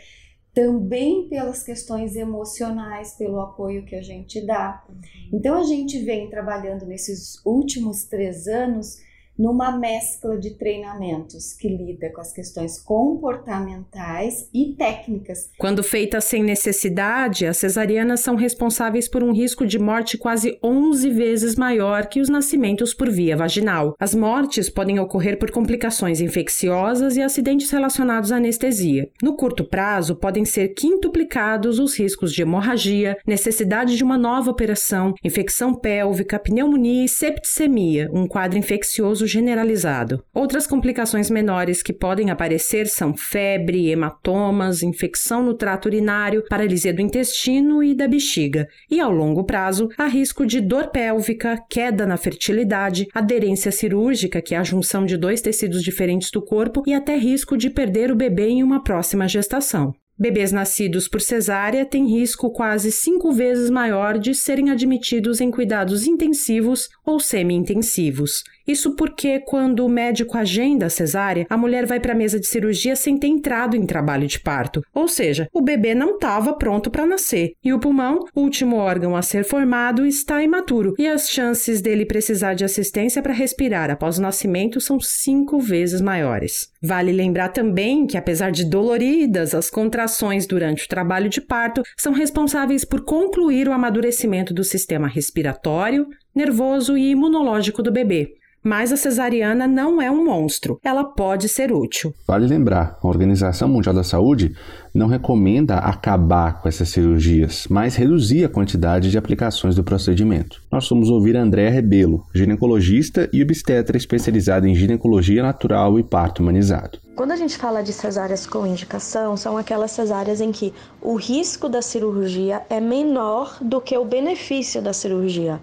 também 0.52 1.28
pelas 1.28 1.62
questões 1.62 2.16
emocionais, 2.16 3.14
pelo 3.16 3.40
apoio 3.40 3.84
que 3.84 3.94
a 3.94 4.02
gente 4.02 4.44
dá. 4.44 4.84
Uhum. 4.88 5.00
Então 5.32 5.58
a 5.58 5.64
gente 5.64 5.98
vem 5.98 6.28
trabalhando 6.28 6.86
nesses 6.86 7.44
últimos 7.44 8.04
três 8.04 8.46
anos 8.46 8.96
numa 9.38 9.76
mescla 9.76 10.38
de 10.38 10.50
treinamentos 10.50 11.52
que 11.52 11.68
lida 11.68 12.10
com 12.10 12.20
as 12.20 12.32
questões 12.32 12.78
comportamentais 12.78 14.48
e 14.52 14.74
técnicas. 14.74 15.50
Quando 15.58 15.82
feitas 15.82 16.24
sem 16.24 16.42
necessidade, 16.42 17.46
as 17.46 17.56
cesarianas 17.58 18.20
são 18.20 18.34
responsáveis 18.34 19.08
por 19.08 19.22
um 19.22 19.32
risco 19.32 19.66
de 19.66 19.78
morte 19.78 20.16
quase 20.16 20.58
11 20.62 21.10
vezes 21.10 21.56
maior 21.56 22.06
que 22.06 22.20
os 22.20 22.28
nascimentos 22.28 22.94
por 22.94 23.10
via 23.10 23.36
vaginal. 23.36 23.94
As 23.98 24.14
mortes 24.14 24.70
podem 24.70 24.98
ocorrer 24.98 25.38
por 25.38 25.50
complicações 25.50 26.20
infecciosas 26.20 27.16
e 27.16 27.22
acidentes 27.22 27.70
relacionados 27.70 28.32
à 28.32 28.36
anestesia. 28.36 29.08
No 29.22 29.36
curto 29.36 29.64
prazo, 29.64 30.16
podem 30.16 30.44
ser 30.44 30.68
quintuplicados 30.68 31.78
os 31.78 31.98
riscos 31.98 32.32
de 32.32 32.42
hemorragia, 32.42 33.16
necessidade 33.26 33.96
de 33.96 34.04
uma 34.04 34.18
nova 34.18 34.50
operação, 34.50 35.14
infecção 35.22 35.74
pélvica, 35.74 36.38
pneumonia 36.38 37.04
e 37.04 37.08
septicemia, 37.08 38.08
um 38.12 38.26
quadro 38.26 38.58
infeccioso 38.58 39.25
generalizado. 39.26 40.22
Outras 40.32 40.66
complicações 40.66 41.30
menores 41.30 41.82
que 41.82 41.92
podem 41.92 42.30
aparecer 42.30 42.86
são 42.86 43.16
febre, 43.16 43.90
hematomas, 43.90 44.82
infecção 44.82 45.42
no 45.42 45.54
trato 45.54 45.86
urinário, 45.86 46.44
paralisia 46.48 46.94
do 46.94 47.02
intestino 47.02 47.82
e 47.82 47.94
da 47.94 48.08
bexiga. 48.08 48.66
E 48.90 49.00
ao 49.00 49.10
longo 49.10 49.44
prazo, 49.44 49.88
há 49.98 50.06
risco 50.06 50.46
de 50.46 50.60
dor 50.60 50.88
pélvica, 50.88 51.58
queda 51.68 52.06
na 52.06 52.16
fertilidade, 52.16 53.06
aderência 53.12 53.72
cirúrgica, 53.72 54.40
que 54.40 54.54
é 54.54 54.58
a 54.58 54.64
junção 54.64 55.04
de 55.04 55.16
dois 55.16 55.40
tecidos 55.40 55.82
diferentes 55.82 56.30
do 56.30 56.42
corpo, 56.42 56.82
e 56.86 56.94
até 56.94 57.16
risco 57.16 57.56
de 57.56 57.68
perder 57.70 58.10
o 58.10 58.16
bebê 58.16 58.48
em 58.48 58.62
uma 58.62 58.82
próxima 58.82 59.28
gestação. 59.28 59.92
Bebês 60.18 60.50
nascidos 60.50 61.06
por 61.06 61.20
cesárea 61.20 61.84
têm 61.84 62.06
risco 62.06 62.50
quase 62.50 62.90
cinco 62.90 63.32
vezes 63.32 63.68
maior 63.68 64.18
de 64.18 64.34
serem 64.34 64.70
admitidos 64.70 65.42
em 65.42 65.50
cuidados 65.50 66.06
intensivos 66.06 66.88
ou 67.04 67.20
semi-intensivos. 67.20 68.42
Isso 68.66 68.96
porque, 68.96 69.38
quando 69.40 69.84
o 69.84 69.88
médico 69.88 70.36
agenda 70.36 70.86
a 70.86 70.90
cesárea, 70.90 71.46
a 71.48 71.56
mulher 71.56 71.86
vai 71.86 72.00
para 72.00 72.12
a 72.12 72.16
mesa 72.16 72.40
de 72.40 72.46
cirurgia 72.46 72.96
sem 72.96 73.16
ter 73.16 73.28
entrado 73.28 73.76
em 73.76 73.86
trabalho 73.86 74.26
de 74.26 74.40
parto. 74.40 74.82
Ou 74.92 75.06
seja, 75.06 75.48
o 75.52 75.60
bebê 75.60 75.94
não 75.94 76.14
estava 76.14 76.54
pronto 76.54 76.90
para 76.90 77.06
nascer. 77.06 77.52
E 77.62 77.72
o 77.72 77.78
pulmão, 77.78 78.20
último 78.34 78.76
órgão 78.76 79.14
a 79.14 79.22
ser 79.22 79.44
formado, 79.44 80.04
está 80.04 80.42
imaturo. 80.42 80.94
E 80.98 81.06
as 81.06 81.30
chances 81.30 81.80
dele 81.80 82.06
precisar 82.06 82.54
de 82.54 82.64
assistência 82.64 83.22
para 83.22 83.32
respirar 83.32 83.90
após 83.90 84.18
o 84.18 84.22
nascimento 84.22 84.80
são 84.80 84.98
cinco 84.98 85.60
vezes 85.60 86.00
maiores. 86.00 86.70
Vale 86.86 87.10
lembrar 87.10 87.48
também 87.48 88.06
que, 88.06 88.16
apesar 88.16 88.52
de 88.52 88.64
doloridas, 88.64 89.56
as 89.56 89.68
contrações 89.68 90.46
durante 90.46 90.84
o 90.84 90.88
trabalho 90.88 91.28
de 91.28 91.40
parto 91.40 91.82
são 91.96 92.12
responsáveis 92.12 92.84
por 92.84 93.04
concluir 93.04 93.68
o 93.68 93.72
amadurecimento 93.72 94.54
do 94.54 94.62
sistema 94.62 95.08
respiratório, 95.08 96.06
nervoso 96.32 96.96
e 96.96 97.10
imunológico 97.10 97.82
do 97.82 97.90
bebê. 97.90 98.34
Mas 98.62 98.92
a 98.92 98.96
cesariana 98.96 99.66
não 99.66 100.00
é 100.00 100.08
um 100.08 100.24
monstro, 100.24 100.78
ela 100.84 101.02
pode 101.02 101.48
ser 101.48 101.72
útil. 101.72 102.14
Vale 102.26 102.46
lembrar, 102.46 102.96
a 103.02 103.06
Organização 103.08 103.68
Mundial 103.68 103.94
da 103.94 104.04
Saúde 104.04 104.54
não 104.96 105.06
recomenda 105.06 105.76
acabar 105.76 106.60
com 106.60 106.68
essas 106.68 106.88
cirurgias, 106.88 107.66
mas 107.68 107.94
reduzir 107.94 108.44
a 108.44 108.48
quantidade 108.48 109.10
de 109.10 109.18
aplicações 109.18 109.76
do 109.76 109.84
procedimento. 109.84 110.62
Nós 110.72 110.88
vamos 110.88 111.10
ouvir 111.10 111.36
a 111.36 111.42
Andréa 111.42 111.70
Rebelo, 111.70 112.24
ginecologista 112.34 113.28
e 113.32 113.42
obstetra 113.42 113.96
especializada 113.96 114.66
em 114.66 114.74
ginecologia 114.74 115.42
natural 115.42 115.98
e 115.98 116.02
parto 116.02 116.42
humanizado. 116.42 116.98
Quando 117.14 117.32
a 117.32 117.36
gente 117.36 117.56
fala 117.56 117.82
de 117.82 117.92
cesáreas 117.92 118.46
com 118.46 118.66
indicação, 118.66 119.36
são 119.36 119.56
aquelas 119.56 119.90
cesáreas 119.90 120.40
em 120.40 120.50
que 120.50 120.72
o 121.00 121.14
risco 121.14 121.68
da 121.68 121.82
cirurgia 121.82 122.62
é 122.70 122.80
menor 122.80 123.58
do 123.60 123.80
que 123.80 123.96
o 123.96 124.04
benefício 124.04 124.80
da 124.80 124.92
cirurgia. 124.92 125.60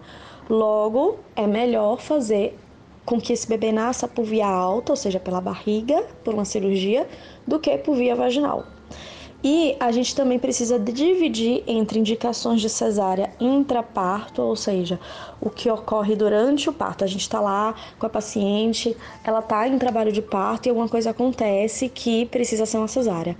Logo, 0.49 1.17
é 1.35 1.47
melhor 1.47 1.99
fazer 1.99 2.57
com 3.05 3.19
que 3.19 3.33
esse 3.33 3.47
bebê 3.47 3.71
nasça 3.71 4.07
por 4.07 4.25
via 4.25 4.47
alta, 4.47 4.93
ou 4.93 4.95
seja, 4.95 5.19
pela 5.19 5.41
barriga, 5.41 6.03
por 6.23 6.33
uma 6.33 6.45
cirurgia, 6.45 7.07
do 7.45 7.59
que 7.59 7.77
por 7.77 7.95
via 7.95 8.15
vaginal. 8.15 8.65
E 9.43 9.75
a 9.77 9.91
gente 9.91 10.15
também 10.15 10.39
precisa 10.39 10.79
dividir 10.79 11.63
entre 11.67 11.99
indicações 11.99 12.61
de 12.61 12.69
cesárea 12.69 13.29
intraparto, 13.41 14.41
ou 14.41 14.55
seja, 14.55 14.97
o 15.41 15.49
que 15.49 15.69
ocorre 15.69 16.15
durante 16.15 16.69
o 16.69 16.73
parto. 16.73 17.03
A 17.03 17.07
gente 17.07 17.21
está 17.21 17.41
lá 17.41 17.75
com 17.99 18.05
a 18.05 18.09
paciente, 18.09 18.95
ela 19.21 19.39
está 19.39 19.67
em 19.67 19.77
trabalho 19.77 20.13
de 20.13 20.21
parto 20.21 20.67
e 20.67 20.69
alguma 20.69 20.87
coisa 20.87 21.09
acontece 21.09 21.89
que 21.89 22.25
precisa 22.27 22.65
ser 22.65 22.77
uma 22.77 22.87
cesárea. 22.87 23.35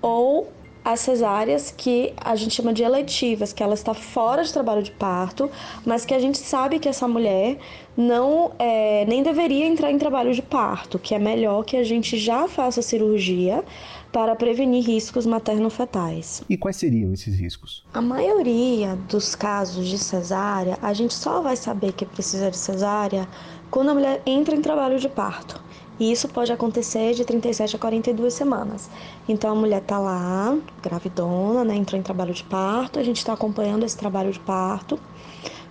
Ou 0.00 0.46
as 0.84 1.00
cesáreas 1.00 1.72
que 1.76 2.12
a 2.16 2.34
gente 2.36 2.54
chama 2.54 2.72
de 2.72 2.82
eletivas, 2.82 3.52
que 3.52 3.62
ela 3.62 3.74
está 3.74 3.94
fora 3.94 4.42
de 4.42 4.52
trabalho 4.52 4.82
de 4.82 4.90
parto, 4.90 5.50
mas 5.84 6.04
que 6.04 6.14
a 6.14 6.18
gente 6.18 6.38
sabe 6.38 6.78
que 6.78 6.88
essa 6.88 7.06
mulher 7.06 7.58
não 7.96 8.52
é, 8.58 9.04
nem 9.06 9.22
deveria 9.22 9.66
entrar 9.66 9.90
em 9.90 9.98
trabalho 9.98 10.32
de 10.32 10.42
parto, 10.42 10.98
que 10.98 11.14
é 11.14 11.18
melhor 11.18 11.64
que 11.64 11.76
a 11.76 11.84
gente 11.84 12.16
já 12.16 12.46
faça 12.46 12.80
a 12.80 12.82
cirurgia 12.82 13.64
para 14.12 14.34
prevenir 14.34 14.84
riscos 14.84 15.26
materno-fetais. 15.26 16.42
E 16.48 16.56
quais 16.56 16.76
seriam 16.76 17.12
esses 17.12 17.38
riscos? 17.38 17.84
A 17.92 18.00
maioria 18.00 18.96
dos 19.08 19.34
casos 19.34 19.86
de 19.86 19.98
cesárea, 19.98 20.78
a 20.80 20.92
gente 20.92 21.12
só 21.12 21.42
vai 21.42 21.56
saber 21.56 21.92
que 21.92 22.06
precisa 22.06 22.50
de 22.50 22.56
cesárea 22.56 23.28
quando 23.70 23.90
a 23.90 23.94
mulher 23.94 24.22
entra 24.24 24.54
em 24.54 24.62
trabalho 24.62 24.98
de 24.98 25.08
parto. 25.08 25.67
E 25.98 26.12
isso 26.12 26.28
pode 26.28 26.52
acontecer 26.52 27.14
de 27.14 27.24
37 27.24 27.76
a 27.76 27.78
42 27.78 28.32
semanas. 28.32 28.88
Então 29.28 29.50
a 29.50 29.54
mulher 29.54 29.80
tá 29.82 29.98
lá, 29.98 30.56
gravidona, 30.80 31.64
né, 31.64 31.74
entrou 31.74 31.98
em 31.98 32.02
trabalho 32.02 32.32
de 32.32 32.44
parto, 32.44 32.98
a 32.98 33.02
gente 33.02 33.16
está 33.16 33.32
acompanhando 33.32 33.84
esse 33.84 33.96
trabalho 33.96 34.30
de 34.30 34.38
parto. 34.38 34.98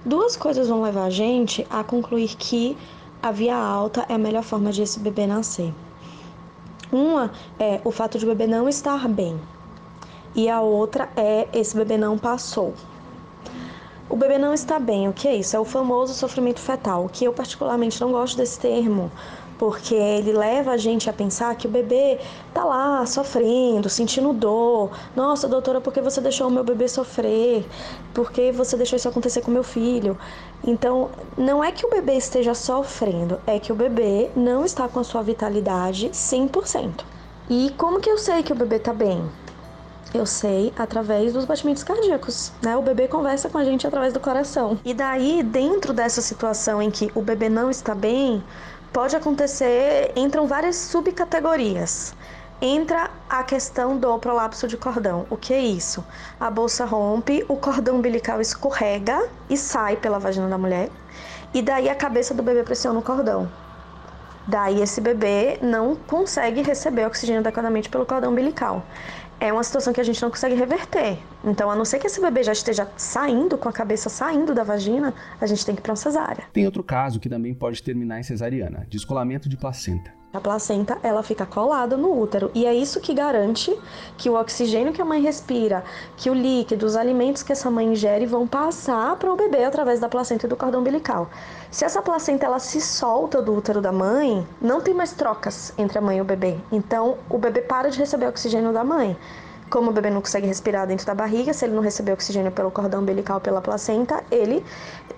Duas 0.05 0.35
coisas 0.35 0.67
vão 0.67 0.81
levar 0.81 1.05
a 1.05 1.09
gente 1.09 1.65
a 1.69 1.83
concluir 1.83 2.35
que 2.35 2.77
a 3.21 3.31
via 3.31 3.55
alta 3.55 4.05
é 4.09 4.13
a 4.13 4.17
melhor 4.17 4.43
forma 4.43 4.71
de 4.71 4.81
esse 4.81 4.99
bebê 4.99 5.25
nascer. 5.25 5.73
Uma 6.91 7.31
é 7.59 7.81
o 7.83 7.91
fato 7.91 8.17
de 8.17 8.25
o 8.25 8.27
bebê 8.29 8.47
não 8.47 8.69
estar 8.69 9.07
bem, 9.09 9.39
e 10.35 10.47
a 10.47 10.61
outra 10.61 11.09
é 11.15 11.47
esse 11.51 11.75
bebê 11.75 11.97
não 11.97 12.17
passou. 12.17 12.73
O 14.09 14.15
bebê 14.15 14.37
não 14.37 14.53
está 14.53 14.79
bem, 14.79 15.09
o 15.09 15.13
que 15.13 15.27
é 15.27 15.35
isso? 15.35 15.55
É 15.55 15.59
o 15.59 15.65
famoso 15.65 16.13
sofrimento 16.13 16.61
fetal, 16.61 17.09
que 17.11 17.25
eu 17.25 17.33
particularmente 17.33 17.99
não 17.99 18.11
gosto 18.11 18.37
desse 18.37 18.57
termo, 18.57 19.11
porque 19.57 19.95
ele 19.95 20.31
leva 20.31 20.71
a 20.71 20.77
gente 20.77 21.09
a 21.09 21.13
pensar 21.13 21.55
que 21.55 21.67
o 21.67 21.69
bebê 21.69 22.19
tá 22.53 22.63
lá 22.63 23.05
sofrendo, 23.05 23.89
sentindo 23.89 24.31
dor. 24.33 24.91
Nossa, 25.15 25.47
doutora, 25.47 25.81
por 25.81 25.93
que 25.93 26.01
você 26.01 26.21
deixou 26.21 26.47
o 26.47 26.51
meu 26.51 26.63
bebê 26.63 26.87
sofrer? 26.87 27.65
Por 28.13 28.31
que 28.31 28.51
você 28.51 28.77
deixou 28.77 28.97
isso 28.97 29.09
acontecer 29.09 29.41
com 29.41 29.51
meu 29.51 29.63
filho? 29.63 30.17
Então, 30.63 31.09
não 31.37 31.63
é 31.63 31.71
que 31.71 31.85
o 31.85 31.89
bebê 31.89 32.13
esteja 32.13 32.53
sofrendo, 32.53 33.39
é 33.45 33.59
que 33.59 33.71
o 33.71 33.75
bebê 33.75 34.29
não 34.35 34.65
está 34.65 34.87
com 34.87 34.99
a 34.99 35.03
sua 35.03 35.21
vitalidade 35.21 36.09
100%. 36.09 37.03
E 37.49 37.73
como 37.77 37.99
que 37.99 38.09
eu 38.09 38.17
sei 38.17 38.43
que 38.43 38.51
o 38.51 38.55
bebê 38.55 38.77
tá 38.77 38.93
bem? 38.93 39.23
Eu 40.13 40.25
sei 40.25 40.73
através 40.77 41.33
dos 41.33 41.45
batimentos 41.45 41.83
cardíacos, 41.83 42.51
né? 42.61 42.77
O 42.77 42.81
bebê 42.81 43.07
conversa 43.07 43.49
com 43.49 43.57
a 43.57 43.63
gente 43.63 43.85
através 43.85 44.13
do 44.13 44.19
coração. 44.19 44.79
E 44.83 44.93
daí, 44.93 45.43
dentro 45.43 45.93
dessa 45.93 46.21
situação 46.21 46.81
em 46.81 46.89
que 46.89 47.11
o 47.13 47.21
bebê 47.21 47.49
não 47.49 47.69
está 47.69 47.93
bem, 47.93 48.41
pode 48.97 49.15
acontecer, 49.15 50.11
entram 50.15 50.47
várias 50.47 50.75
subcategorias. 50.75 52.15
entra 52.59 53.11
a 53.29 53.43
questão 53.43 53.95
do 53.95 54.17
prolapso 54.17 54.67
de 54.67 54.75
cordão. 54.75 55.27
O 55.29 55.37
que 55.37 55.53
é 55.53 55.59
isso? 55.59 56.03
A 56.39 56.49
bolsa 56.49 56.83
rompe, 56.83 57.45
o 57.47 57.57
cordão 57.57 57.97
umbilical 57.97 58.41
escorrega 58.41 59.29
e 59.47 59.55
sai 59.55 59.97
pela 59.97 60.17
vagina 60.17 60.47
da 60.47 60.57
mulher, 60.57 60.89
e 61.53 61.61
daí 61.61 61.89
a 61.89 61.93
cabeça 61.93 62.33
do 62.33 62.41
bebê 62.41 62.63
pressiona 62.63 62.97
o 62.97 63.03
cordão. 63.03 63.47
Daí 64.47 64.81
esse 64.81 64.99
bebê 64.99 65.59
não 65.61 65.95
consegue 65.95 66.63
receber 66.63 67.05
oxigênio 67.05 67.41
adequadamente 67.41 67.89
pelo 67.89 68.03
cordão 68.03 68.31
umbilical. 68.31 68.83
É 69.39 69.53
uma 69.53 69.63
situação 69.63 69.93
que 69.93 70.01
a 70.01 70.03
gente 70.03 70.23
não 70.23 70.31
consegue 70.31 70.55
reverter. 70.55 71.19
Então, 71.47 71.71
a 71.71 71.75
não 71.77 71.85
ser 71.85 71.97
que 71.97 72.07
esse 72.07 72.19
bebê 72.19 72.43
já 72.43 72.51
esteja 72.51 72.85
saindo, 72.97 73.57
com 73.57 73.69
a 73.69 73.71
cabeça 73.71 74.09
saindo 74.09 74.53
da 74.53 74.65
vagina, 74.65 75.13
a 75.39 75.47
gente 75.47 75.65
tem 75.65 75.73
que 75.73 75.79
ir 75.79 75.83
para 75.83 75.91
uma 75.91 75.95
cesárea. 75.95 76.43
Tem 76.51 76.65
outro 76.65 76.83
caso 76.83 77.21
que 77.21 77.29
também 77.29 77.53
pode 77.53 77.81
terminar 77.81 78.19
em 78.19 78.23
cesariana: 78.23 78.85
descolamento 78.89 79.47
de 79.47 79.55
placenta. 79.55 80.11
A 80.33 80.41
placenta, 80.41 80.99
ela 81.01 81.23
fica 81.23 81.45
colada 81.45 81.95
no 81.95 82.19
útero 82.19 82.51
e 82.53 82.65
é 82.65 82.75
isso 82.75 82.99
que 82.99 83.13
garante 83.13 83.73
que 84.17 84.29
o 84.29 84.37
oxigênio 84.37 84.91
que 84.91 85.01
a 85.01 85.05
mãe 85.05 85.21
respira, 85.21 85.85
que 86.17 86.29
o 86.29 86.33
líquido, 86.33 86.85
os 86.85 86.97
alimentos 86.97 87.41
que 87.41 87.53
essa 87.53 87.71
mãe 87.71 87.87
ingere 87.87 88.25
vão 88.25 88.45
passar 88.45 89.15
para 89.15 89.31
o 89.31 89.37
bebê 89.37 89.63
através 89.63 90.01
da 90.01 90.09
placenta 90.09 90.45
e 90.45 90.49
do 90.49 90.57
cordão 90.57 90.81
umbilical. 90.81 91.29
Se 91.71 91.85
essa 91.85 92.01
placenta 92.01 92.45
ela 92.45 92.59
se 92.59 92.81
solta 92.81 93.41
do 93.41 93.55
útero 93.55 93.81
da 93.81 93.93
mãe, 93.93 94.45
não 94.61 94.81
tem 94.81 94.93
mais 94.93 95.13
trocas 95.13 95.73
entre 95.77 95.97
a 95.97 96.01
mãe 96.01 96.17
e 96.17 96.21
o 96.21 96.25
bebê. 96.25 96.57
Então, 96.73 97.17
o 97.29 97.37
bebê 97.37 97.61
para 97.61 97.89
de 97.89 97.97
receber 97.97 98.27
oxigênio 98.27 98.73
da 98.73 98.83
mãe. 98.83 99.17
Como 99.69 99.89
o 99.89 99.93
bebê 99.93 100.09
não 100.09 100.21
consegue 100.21 100.47
respirar 100.47 100.87
dentro 100.87 101.05
da 101.05 101.13
barriga, 101.13 101.53
se 101.53 101.65
ele 101.65 101.73
não 101.73 101.81
receber 101.81 102.13
oxigênio 102.13 102.51
pelo 102.51 102.71
cordão 102.71 103.01
umbilical 103.01 103.41
pela 103.41 103.61
placenta, 103.61 104.23
ele 104.31 104.63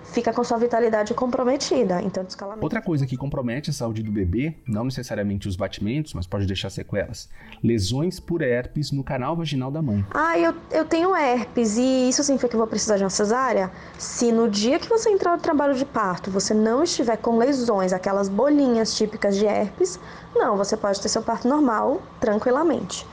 fica 0.04 0.32
com 0.32 0.42
sua 0.42 0.58
vitalidade 0.58 1.14
comprometida. 1.14 2.02
Então, 2.02 2.24
descalamento. 2.24 2.64
Outra 2.64 2.82
coisa 2.82 3.06
que 3.06 3.16
compromete 3.16 3.70
a 3.70 3.72
saúde 3.72 4.02
do 4.02 4.10
bebê, 4.10 4.54
não 4.66 4.84
necessariamente 4.84 5.46
os 5.46 5.54
batimentos, 5.54 6.14
mas 6.14 6.26
pode 6.26 6.46
deixar 6.46 6.68
sequelas, 6.70 7.28
lesões 7.62 8.18
por 8.18 8.42
herpes 8.42 8.90
no 8.90 9.04
canal 9.04 9.36
vaginal 9.36 9.70
da 9.70 9.80
mãe. 9.80 10.04
Ah, 10.10 10.36
eu, 10.38 10.54
eu 10.72 10.84
tenho 10.84 11.14
herpes 11.14 11.76
e 11.76 12.08
isso 12.08 12.24
significa 12.24 12.48
que 12.48 12.56
eu 12.56 12.60
vou 12.60 12.66
precisar 12.66 12.96
de 12.96 13.04
uma 13.04 13.10
cesárea? 13.10 13.70
Se 13.98 14.32
no 14.32 14.48
dia 14.48 14.78
que 14.78 14.88
você 14.88 15.10
entrar 15.10 15.36
no 15.36 15.42
trabalho 15.42 15.74
de 15.74 15.84
parto 15.84 16.30
você 16.30 16.52
não 16.52 16.82
estiver 16.82 17.16
com 17.16 17.38
lesões, 17.38 17.92
aquelas 17.92 18.28
bolinhas 18.28 18.94
típicas 18.94 19.36
de 19.36 19.46
herpes, 19.46 20.00
não, 20.34 20.56
você 20.56 20.76
pode 20.76 21.00
ter 21.00 21.08
seu 21.08 21.22
parto 21.22 21.46
normal, 21.46 22.02
tranquilamente. 22.20 23.06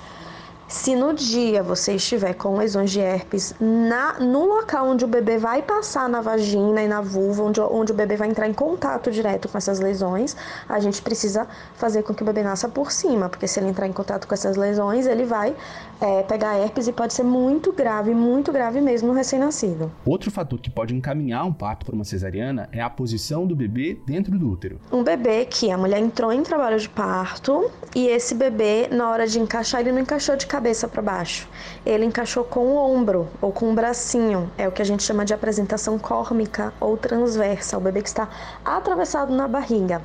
Se 0.69 0.97
no 0.97 1.13
dia 1.13 1.63
você 1.63 1.93
estiver 1.93 2.33
com 2.33 2.57
lesões 2.57 2.91
de 2.91 2.99
herpes 2.99 3.53
na, 3.57 4.19
no 4.19 4.45
local 4.45 4.87
onde 4.87 5.05
o 5.05 5.07
bebê 5.07 5.37
vai 5.37 5.61
passar 5.61 6.09
na 6.09 6.19
vagina 6.19 6.83
e 6.83 6.87
na 6.89 6.99
vulva, 6.99 7.43
onde, 7.43 7.61
onde 7.61 7.93
o 7.93 7.95
bebê 7.95 8.17
vai 8.17 8.27
entrar 8.27 8.49
em 8.49 8.53
contato 8.53 9.09
direto 9.09 9.47
com 9.47 9.57
essas 9.57 9.79
lesões, 9.79 10.35
a 10.67 10.77
gente 10.81 11.01
precisa 11.01 11.47
fazer 11.75 12.03
com 12.03 12.13
que 12.13 12.21
o 12.21 12.25
bebê 12.25 12.43
nasça 12.43 12.67
por 12.67 12.91
cima, 12.91 13.29
porque 13.29 13.47
se 13.47 13.61
ele 13.61 13.69
entrar 13.69 13.87
em 13.87 13.93
contato 13.93 14.27
com 14.27 14.33
essas 14.33 14.57
lesões, 14.57 15.07
ele 15.07 15.23
vai 15.23 15.55
é, 16.01 16.23
pegar 16.23 16.57
herpes 16.57 16.87
e 16.87 16.93
pode 16.93 17.13
ser 17.13 17.23
muito 17.23 17.71
grave, 17.71 18.13
muito 18.13 18.51
grave 18.51 18.81
mesmo 18.81 19.09
no 19.09 19.13
recém-nascido. 19.13 19.91
Outro 20.05 20.31
fator 20.31 20.59
que 20.59 20.69
pode 20.69 20.95
encaminhar 20.95 21.45
um 21.45 21.53
parto 21.53 21.85
por 21.85 21.93
uma 21.93 22.03
cesariana 22.03 22.69
é 22.71 22.81
a 22.81 22.89
posição 22.89 23.45
do 23.45 23.55
bebê 23.55 23.97
dentro 24.05 24.37
do 24.37 24.49
útero. 24.49 24.79
Um 24.91 25.03
bebê 25.03 25.45
que 25.45 25.71
a 25.71 25.77
mulher 25.77 25.99
entrou 25.99 26.31
em 26.31 26.43
trabalho 26.43 26.79
de 26.79 26.89
parto 26.89 27.71
e 27.95 28.07
esse 28.07 28.35
bebê, 28.35 28.87
na 28.91 29.09
hora 29.09 29.27
de 29.27 29.39
encaixar, 29.39 29.81
ele 29.81 29.91
não 29.91 30.01
encaixou 30.01 30.35
de 30.35 30.45
cabeça 30.45 30.87
para 30.87 31.01
baixo. 31.01 31.47
Ele 31.85 32.05
encaixou 32.05 32.43
com 32.43 32.59
o 32.59 32.75
ombro 32.75 33.27
ou 33.41 33.51
com 33.51 33.71
o 33.71 33.73
bracinho. 33.73 34.51
É 34.57 34.67
o 34.67 34.71
que 34.71 34.81
a 34.81 34.85
gente 34.85 35.03
chama 35.03 35.25
de 35.25 35.33
apresentação 35.33 35.97
córmica 35.97 36.73
ou 36.79 36.97
transversa. 36.97 37.77
O 37.77 37.81
bebê 37.81 38.01
que 38.01 38.09
está 38.09 38.29
atravessado 38.63 39.33
na 39.33 39.47
barriga. 39.47 40.01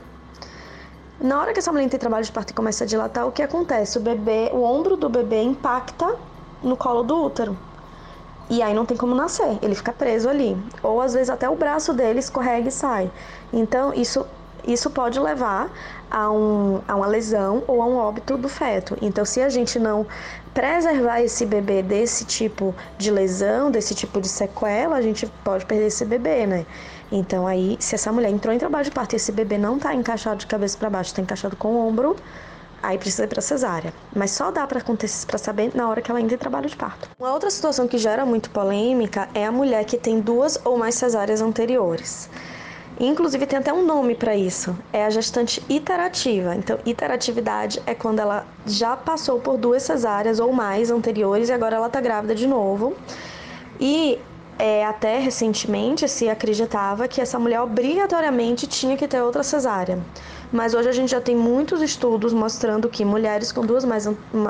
Na 1.23 1.41
hora 1.41 1.53
que 1.53 1.61
essa 1.61 1.71
mulher 1.71 1.89
tem 1.89 2.01
trabalho 2.01 2.25
de 2.25 2.33
parto 2.33 2.51
e 2.51 2.55
começa 2.55 2.83
a 2.83 2.87
dilatar, 2.87 3.29
o 3.29 3.31
que 3.31 3.43
acontece? 3.43 3.97
O 3.97 4.01
bebê, 4.01 4.51
o 4.53 4.61
ombro 4.61 4.97
do 4.97 5.09
bebê 5.09 5.41
impacta 5.41 6.17
no 6.61 6.77
colo 6.77 7.05
do 7.05 7.17
útero. 7.17 7.57
E 8.51 8.61
aí 8.61 8.75
não 8.75 8.85
tem 8.85 8.97
como 8.97 9.15
nascer, 9.15 9.57
ele 9.63 9.77
fica 9.77 9.93
preso 9.93 10.29
ali. 10.29 10.57
Ou 10.83 11.01
às 11.01 11.15
vezes 11.15 11.31
até 11.31 11.49
o 11.49 11.55
braço 11.55 11.95
dele 11.95 12.19
escorrega 12.19 12.69
e 12.69 12.73
sai. 12.73 13.11
Então 13.53 13.95
isso 13.95 14.27
isso 14.65 14.91
pode 14.91 15.19
levar 15.19 15.73
a, 16.11 16.31
um, 16.31 16.81
a 16.87 16.95
uma 16.95 17.07
lesão 17.07 17.65
ou 17.67 17.83
a 17.83 17.87
um 17.87 17.97
óbito 17.97 18.37
do 18.37 18.49
feto. 18.49 18.97
Então, 19.03 19.25
se 19.25 19.43
a 19.43 19.49
gente 19.49 19.79
não 19.79 20.07
preservar 20.55 21.21
esse 21.21 21.45
bebê 21.45 21.83
desse 21.83 22.25
tipo 22.25 22.75
de 22.97 23.11
lesão, 23.11 23.71
desse 23.71 23.95
tipo 23.95 24.21
de 24.21 24.29
sequela, 24.29 24.97
a 24.97 25.03
gente 25.03 25.27
pode 25.43 25.67
perder 25.67 25.87
esse 25.87 26.05
bebê, 26.05 26.47
né? 26.47 26.67
Então, 27.15 27.47
aí, 27.47 27.77
se 27.79 27.95
essa 27.95 28.11
mulher 28.11 28.31
entrou 28.31 28.55
em 28.55 28.59
trabalho 28.59 28.85
de 28.85 28.91
parto 28.91 29.13
e 29.13 29.17
esse 29.17 29.31
bebê 29.31 29.59
não 29.59 29.77
está 29.77 29.95
encaixado 29.95 30.39
de 30.39 30.47
cabeça 30.47 30.79
para 30.79 30.89
baixo, 30.89 31.11
está 31.11 31.21
encaixado 31.21 31.55
com 31.57 31.69
o 31.69 31.87
ombro, 31.87 32.17
aí 32.83 32.97
precisa 32.97 33.25
ir 33.25 33.27
para 33.27 33.43
cesárea. 33.43 33.93
Mas 34.17 34.31
só 34.31 34.51
dá 34.51 34.67
para 34.67 34.79
acontecer 34.79 35.27
para 35.27 35.37
saber 35.37 35.73
na 35.75 35.91
hora 35.91 36.01
que 36.01 36.11
ela 36.11 36.23
entra 36.23 36.35
em 36.35 36.39
trabalho 36.39 36.71
de 36.71 36.75
parto. 36.75 37.11
Uma 37.21 37.35
outra 37.35 37.51
situação 37.51 37.87
que 37.87 37.99
gera 37.99 38.25
muito 38.25 38.49
polêmica 38.49 39.29
é 39.35 39.45
a 39.45 39.53
mulher 39.53 39.85
que 39.85 39.99
tem 39.99 40.21
duas 40.21 40.59
ou 40.65 40.79
mais 40.79 40.95
cesáreas 40.95 41.43
anteriores. 41.43 42.31
Inclusive 42.99 43.47
tem 43.47 43.59
até 43.59 43.73
um 43.73 43.85
nome 43.85 44.15
para 44.15 44.35
isso, 44.35 44.75
é 44.91 45.05
a 45.05 45.11
gestante 45.11 45.63
iterativa. 45.69 46.55
Então, 46.55 46.79
iteratividade 46.87 47.83
é 47.87 47.95
quando 47.95 48.21
ela 48.21 48.47
já 48.65 48.97
passou 48.97 49.39
por 49.39 49.59
duas 49.59 49.83
cesáreas 49.83 50.41
ou 50.41 50.51
mais 50.51 50.91
anteriores 50.91 51.51
e 51.51 51.53
agora 51.53 51.77
ela 51.77 51.89
está 51.89 52.01
grávida 52.01 52.35
de 52.35 52.47
novo. 52.47 52.95
E 53.81 54.19
é, 54.59 54.85
até 54.85 55.19
recentemente 55.19 56.09
se 56.09 56.29
acreditava 56.29 57.09
que 57.09 57.21
essa 57.21 57.39
mulher 57.39 57.61
obrigatoriamente 57.61 58.67
tinha 58.67 58.97
que 58.97 59.09
ter 59.09 59.21
outra 59.21 59.43
cesárea. 59.43 59.99
Mas 60.53 60.75
hoje 60.75 60.89
a 60.89 60.93
gente 60.93 61.11
já 61.11 61.21
tem 61.21 61.35
muitos 61.35 61.81
estudos 61.81 62.33
mostrando 62.33 62.89
que 62.89 63.05
mulheres 63.05 63.51
com 63.51 63.65
duas 63.65 63.85
mais, 63.85 64.07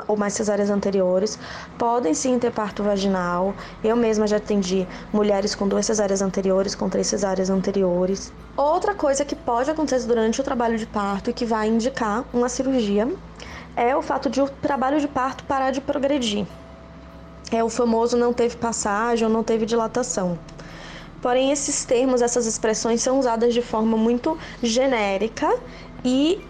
ou 0.07 0.17
mais 0.17 0.33
cesáreas 0.33 0.69
anteriores 0.69 1.39
podem 1.77 2.13
sim 2.13 2.37
ter 2.37 2.51
parto 2.51 2.83
vaginal. 2.83 3.55
Eu 3.81 3.95
mesma 3.95 4.27
já 4.27 4.37
atendi 4.37 4.85
mulheres 5.13 5.55
com 5.55 5.65
duas 5.67 5.85
cesáreas 5.85 6.21
anteriores, 6.21 6.75
com 6.75 6.89
três 6.89 7.07
cesáreas 7.07 7.49
anteriores. 7.49 8.33
Outra 8.57 8.93
coisa 8.93 9.23
que 9.23 9.35
pode 9.35 9.71
acontecer 9.71 10.05
durante 10.05 10.41
o 10.41 10.43
trabalho 10.43 10.77
de 10.77 10.85
parto 10.85 11.29
e 11.29 11.33
que 11.33 11.45
vai 11.45 11.69
indicar 11.69 12.25
uma 12.33 12.49
cirurgia 12.49 13.09
é 13.75 13.95
o 13.95 14.01
fato 14.01 14.29
de 14.29 14.41
o 14.41 14.49
trabalho 14.49 14.99
de 14.99 15.07
parto 15.07 15.45
parar 15.45 15.71
de 15.71 15.79
progredir. 15.79 16.45
É 17.51 17.63
o 17.63 17.69
famoso 17.69 18.17
não 18.17 18.33
teve 18.33 18.57
passagem 18.57 19.27
ou 19.27 19.33
não 19.33 19.43
teve 19.43 19.65
dilatação. 19.65 20.37
Porém, 21.21 21.51
esses 21.51 21.85
termos, 21.85 22.21
essas 22.21 22.45
expressões 22.45 23.01
são 23.01 23.17
usadas 23.17 23.53
de 23.53 23.61
forma 23.61 23.95
muito 23.95 24.37
genérica 24.61 25.57
e 26.03 26.43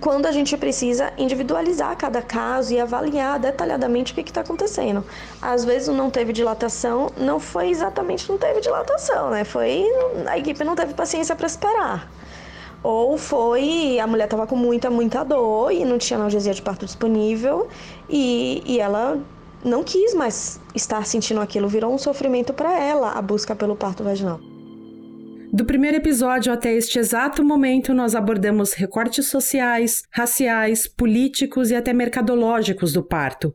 quando 0.00 0.26
a 0.26 0.32
gente 0.32 0.56
precisa 0.56 1.12
individualizar 1.16 1.96
cada 1.96 2.20
caso 2.20 2.74
e 2.74 2.80
avaliar 2.80 3.38
detalhadamente 3.38 4.10
o 4.12 4.16
que 4.16 4.22
está 4.22 4.40
acontecendo. 4.40 5.04
Às 5.40 5.64
vezes 5.64 5.86
não 5.94 6.10
teve 6.10 6.32
dilatação, 6.32 7.12
não 7.16 7.38
foi 7.38 7.68
exatamente 7.70 8.28
não 8.28 8.36
teve 8.36 8.60
dilatação, 8.60 9.30
né? 9.30 9.44
Foi 9.44 9.84
a 10.26 10.36
equipe 10.36 10.64
não 10.64 10.74
teve 10.74 10.92
paciência 10.92 11.36
para 11.36 11.46
esperar. 11.46 12.10
Ou 12.82 13.16
foi 13.16 14.00
a 14.00 14.06
mulher 14.08 14.24
estava 14.24 14.44
com 14.44 14.56
muita, 14.56 14.90
muita 14.90 15.24
dor 15.24 15.70
e 15.70 15.84
não 15.84 15.98
tinha 15.98 16.18
analgesia 16.18 16.52
de 16.52 16.60
parto 16.60 16.84
disponível 16.84 17.68
e, 18.10 18.60
e 18.66 18.80
ela 18.80 19.20
não 19.64 19.82
quis 19.84 20.14
mais 20.14 20.60
estar 20.74 21.06
sentindo 21.06 21.40
aquilo, 21.40 21.68
virou 21.68 21.94
um 21.94 21.98
sofrimento 21.98 22.52
para 22.52 22.78
ela 22.80 23.12
a 23.12 23.22
busca 23.22 23.54
pelo 23.54 23.76
parto 23.76 24.02
vaginal. 24.02 24.40
Do 25.52 25.66
primeiro 25.66 25.98
episódio 25.98 26.50
até 26.50 26.72
este 26.72 26.98
exato 26.98 27.44
momento, 27.44 27.92
nós 27.92 28.14
abordamos 28.14 28.72
recortes 28.72 29.26
sociais, 29.26 30.02
raciais, 30.10 30.86
políticos 30.88 31.70
e 31.70 31.74
até 31.74 31.92
mercadológicos 31.92 32.94
do 32.94 33.02
parto. 33.02 33.54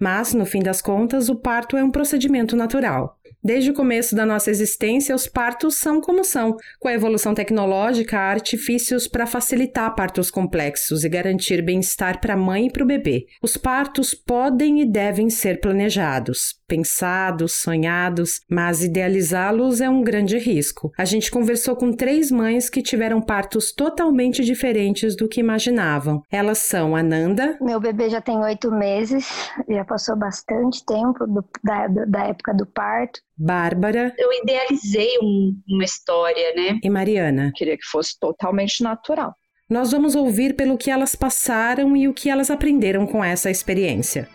Mas, 0.00 0.34
no 0.34 0.44
fim 0.44 0.60
das 0.60 0.82
contas, 0.82 1.28
o 1.28 1.36
parto 1.36 1.76
é 1.76 1.84
um 1.84 1.90
procedimento 1.90 2.56
natural. 2.56 3.17
Desde 3.42 3.70
o 3.70 3.74
começo 3.74 4.16
da 4.16 4.26
nossa 4.26 4.50
existência, 4.50 5.14
os 5.14 5.28
partos 5.28 5.76
são 5.76 6.00
como 6.00 6.24
são. 6.24 6.56
Com 6.80 6.88
a 6.88 6.92
evolução 6.92 7.34
tecnológica, 7.34 8.18
há 8.18 8.30
artifícios 8.30 9.06
para 9.06 9.26
facilitar 9.26 9.94
partos 9.94 10.30
complexos 10.30 11.04
e 11.04 11.08
garantir 11.08 11.62
bem-estar 11.62 12.20
para 12.20 12.34
a 12.34 12.36
mãe 12.36 12.66
e 12.66 12.72
para 12.72 12.82
o 12.82 12.86
bebê. 12.86 13.26
Os 13.40 13.56
partos 13.56 14.12
podem 14.12 14.80
e 14.80 14.84
devem 14.84 15.30
ser 15.30 15.60
planejados, 15.60 16.57
pensados, 16.68 17.54
sonhados, 17.54 18.42
mas 18.48 18.84
idealizá-los 18.84 19.80
é 19.80 19.88
um 19.88 20.02
grande 20.02 20.38
risco. 20.38 20.92
A 20.96 21.04
gente 21.04 21.30
conversou 21.30 21.74
com 21.74 21.92
três 21.92 22.30
mães 22.30 22.68
que 22.68 22.82
tiveram 22.82 23.20
partos 23.20 23.72
totalmente 23.72 24.44
diferentes 24.44 25.16
do 25.16 25.26
que 25.26 25.40
imaginavam. 25.40 26.22
Elas 26.30 26.58
são 26.58 26.94
Ananda. 26.94 27.58
Meu 27.60 27.80
bebê 27.80 28.10
já 28.10 28.20
tem 28.20 28.38
oito 28.38 28.70
meses, 28.70 29.26
já 29.68 29.84
passou 29.84 30.16
bastante 30.16 30.84
tempo 30.84 31.26
do, 31.26 31.44
da, 31.64 31.86
da 32.06 32.26
época 32.26 32.52
do 32.54 32.66
parto. 32.66 33.20
Bárbara. 33.36 34.12
Eu 34.18 34.30
idealizei 34.42 35.10
um, 35.22 35.54
uma 35.68 35.84
história, 35.84 36.54
né? 36.54 36.78
E 36.82 36.90
Mariana. 36.90 37.52
Queria 37.54 37.76
que 37.76 37.86
fosse 37.86 38.18
totalmente 38.20 38.82
natural. 38.82 39.32
Nós 39.70 39.92
vamos 39.92 40.14
ouvir 40.14 40.56
pelo 40.56 40.78
que 40.78 40.90
elas 40.90 41.14
passaram 41.14 41.96
e 41.96 42.08
o 42.08 42.14
que 42.14 42.30
elas 42.30 42.50
aprenderam 42.50 43.06
com 43.06 43.22
essa 43.22 43.50
experiência. 43.50 44.28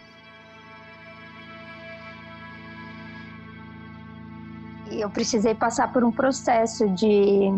Eu 5.00 5.10
precisei 5.10 5.54
passar 5.56 5.92
por 5.92 6.04
um 6.04 6.12
processo 6.12 6.88
de, 6.90 7.52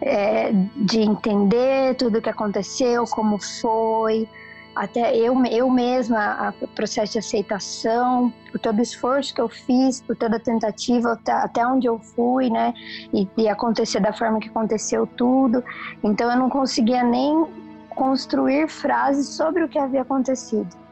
é, 0.00 0.52
de 0.76 1.00
entender 1.00 1.94
tudo 1.96 2.18
o 2.18 2.22
que 2.22 2.28
aconteceu, 2.28 3.04
como 3.04 3.38
foi, 3.38 4.28
até 4.74 5.16
eu, 5.16 5.44
eu 5.46 5.70
mesma, 5.70 6.52
o 6.60 6.66
processo 6.68 7.12
de 7.12 7.18
aceitação, 7.20 8.32
por 8.50 8.58
todo 8.58 8.78
o 8.78 8.82
esforço 8.82 9.32
que 9.32 9.40
eu 9.40 9.48
fiz, 9.48 10.00
por 10.00 10.16
toda 10.16 10.36
a 10.36 10.40
tentativa, 10.40 11.12
até, 11.12 11.32
até 11.32 11.66
onde 11.66 11.86
eu 11.86 11.98
fui, 11.98 12.50
né? 12.50 12.74
E, 13.12 13.28
e 13.36 13.48
acontecer 13.48 14.00
da 14.00 14.12
forma 14.12 14.40
que 14.40 14.48
aconteceu 14.48 15.06
tudo. 15.06 15.62
Então 16.02 16.30
eu 16.30 16.36
não 16.36 16.50
conseguia 16.50 17.04
nem 17.04 17.46
construir 17.90 18.68
frases 18.68 19.28
sobre 19.28 19.62
o 19.62 19.68
que 19.68 19.78
havia 19.78 20.02
acontecido 20.02 20.83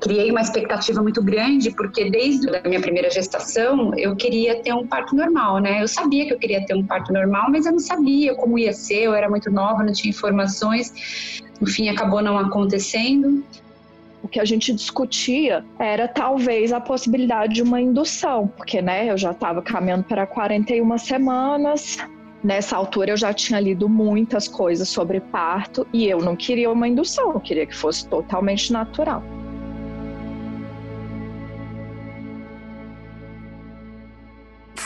criei 0.00 0.30
uma 0.30 0.40
expectativa 0.40 1.02
muito 1.02 1.22
grande, 1.22 1.70
porque 1.70 2.10
desde 2.10 2.48
a 2.56 2.68
minha 2.68 2.80
primeira 2.80 3.10
gestação 3.10 3.92
eu 3.96 4.14
queria 4.14 4.62
ter 4.62 4.72
um 4.72 4.86
parto 4.86 5.14
normal, 5.14 5.58
né? 5.58 5.82
Eu 5.82 5.88
sabia 5.88 6.26
que 6.26 6.34
eu 6.34 6.38
queria 6.38 6.64
ter 6.64 6.74
um 6.74 6.84
parto 6.84 7.12
normal, 7.12 7.50
mas 7.50 7.66
eu 7.66 7.72
não 7.72 7.78
sabia 7.78 8.34
como 8.34 8.58
ia 8.58 8.72
ser, 8.72 9.04
eu 9.04 9.14
era 9.14 9.28
muito 9.28 9.50
nova, 9.50 9.82
não 9.82 9.92
tinha 9.92 10.10
informações. 10.10 11.42
No 11.60 11.66
fim, 11.66 11.88
acabou 11.88 12.22
não 12.22 12.38
acontecendo. 12.38 13.44
O 14.22 14.28
que 14.28 14.40
a 14.40 14.44
gente 14.44 14.72
discutia 14.72 15.64
era 15.78 16.08
talvez 16.08 16.72
a 16.72 16.80
possibilidade 16.80 17.54
de 17.54 17.62
uma 17.62 17.80
indução, 17.80 18.48
porque 18.48 18.82
né, 18.82 19.10
eu 19.10 19.16
já 19.16 19.30
estava 19.30 19.62
caminhando 19.62 20.04
para 20.04 20.26
41 20.26 20.98
semanas, 20.98 21.98
Nessa 22.44 22.76
altura 22.76 23.10
eu 23.10 23.16
já 23.16 23.32
tinha 23.32 23.58
lido 23.58 23.88
muitas 23.88 24.46
coisas 24.46 24.88
sobre 24.88 25.20
parto 25.20 25.84
e 25.92 26.06
eu 26.06 26.18
não 26.18 26.36
queria 26.36 26.70
uma 26.70 26.86
indução, 26.86 27.32
eu 27.32 27.40
queria 27.40 27.66
que 27.66 27.74
fosse 27.74 28.06
totalmente 28.06 28.72
natural. 28.72 29.20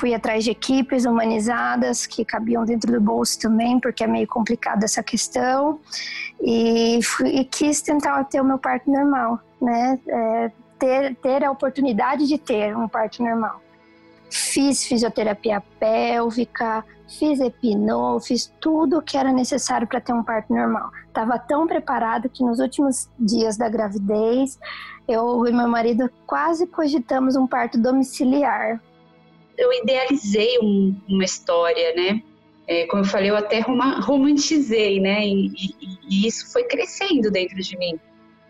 Fui 0.00 0.14
atrás 0.14 0.42
de 0.44 0.50
equipes 0.50 1.04
humanizadas 1.04 2.06
que 2.06 2.24
cabiam 2.24 2.64
dentro 2.64 2.90
do 2.90 2.98
bolso 2.98 3.38
também, 3.38 3.78
porque 3.78 4.02
é 4.02 4.06
meio 4.06 4.26
complicada 4.26 4.86
essa 4.86 5.02
questão. 5.02 5.78
E, 6.40 7.00
fui, 7.02 7.28
e 7.28 7.44
quis 7.44 7.82
tentar 7.82 8.24
ter 8.24 8.40
o 8.40 8.44
meu 8.44 8.58
parto 8.58 8.90
normal, 8.90 9.38
né? 9.60 10.00
É, 10.08 10.50
ter, 10.78 11.14
ter 11.16 11.44
a 11.44 11.50
oportunidade 11.50 12.26
de 12.26 12.38
ter 12.38 12.74
um 12.74 12.88
parto 12.88 13.22
normal. 13.22 13.60
Fiz 14.30 14.86
fisioterapia 14.86 15.62
pélvica, 15.78 16.82
fiz 17.06 17.38
epinô, 17.38 18.18
fiz 18.20 18.50
tudo 18.58 18.98
o 18.98 19.02
que 19.02 19.18
era 19.18 19.30
necessário 19.30 19.86
para 19.86 20.00
ter 20.00 20.14
um 20.14 20.22
parto 20.22 20.54
normal. 20.54 20.90
Estava 21.08 21.38
tão 21.38 21.66
preparado 21.66 22.30
que 22.30 22.42
nos 22.42 22.58
últimos 22.58 23.10
dias 23.18 23.58
da 23.58 23.68
gravidez, 23.68 24.58
eu 25.06 25.46
e 25.46 25.52
meu 25.52 25.68
marido 25.68 26.10
quase 26.26 26.66
cogitamos 26.66 27.36
um 27.36 27.46
parto 27.46 27.76
domiciliar, 27.76 28.80
eu 29.60 29.72
idealizei 29.72 30.58
um, 30.60 30.96
uma 31.08 31.24
história, 31.24 31.94
né? 31.94 32.22
É, 32.66 32.86
como 32.86 33.02
eu 33.02 33.06
falei, 33.06 33.30
eu 33.30 33.36
até 33.36 33.60
romantizei, 33.60 35.00
né? 35.00 35.26
E, 35.26 35.46
e, 35.48 35.98
e 36.08 36.26
isso 36.26 36.52
foi 36.52 36.64
crescendo 36.64 37.30
dentro 37.30 37.56
de 37.56 37.76
mim. 37.76 37.98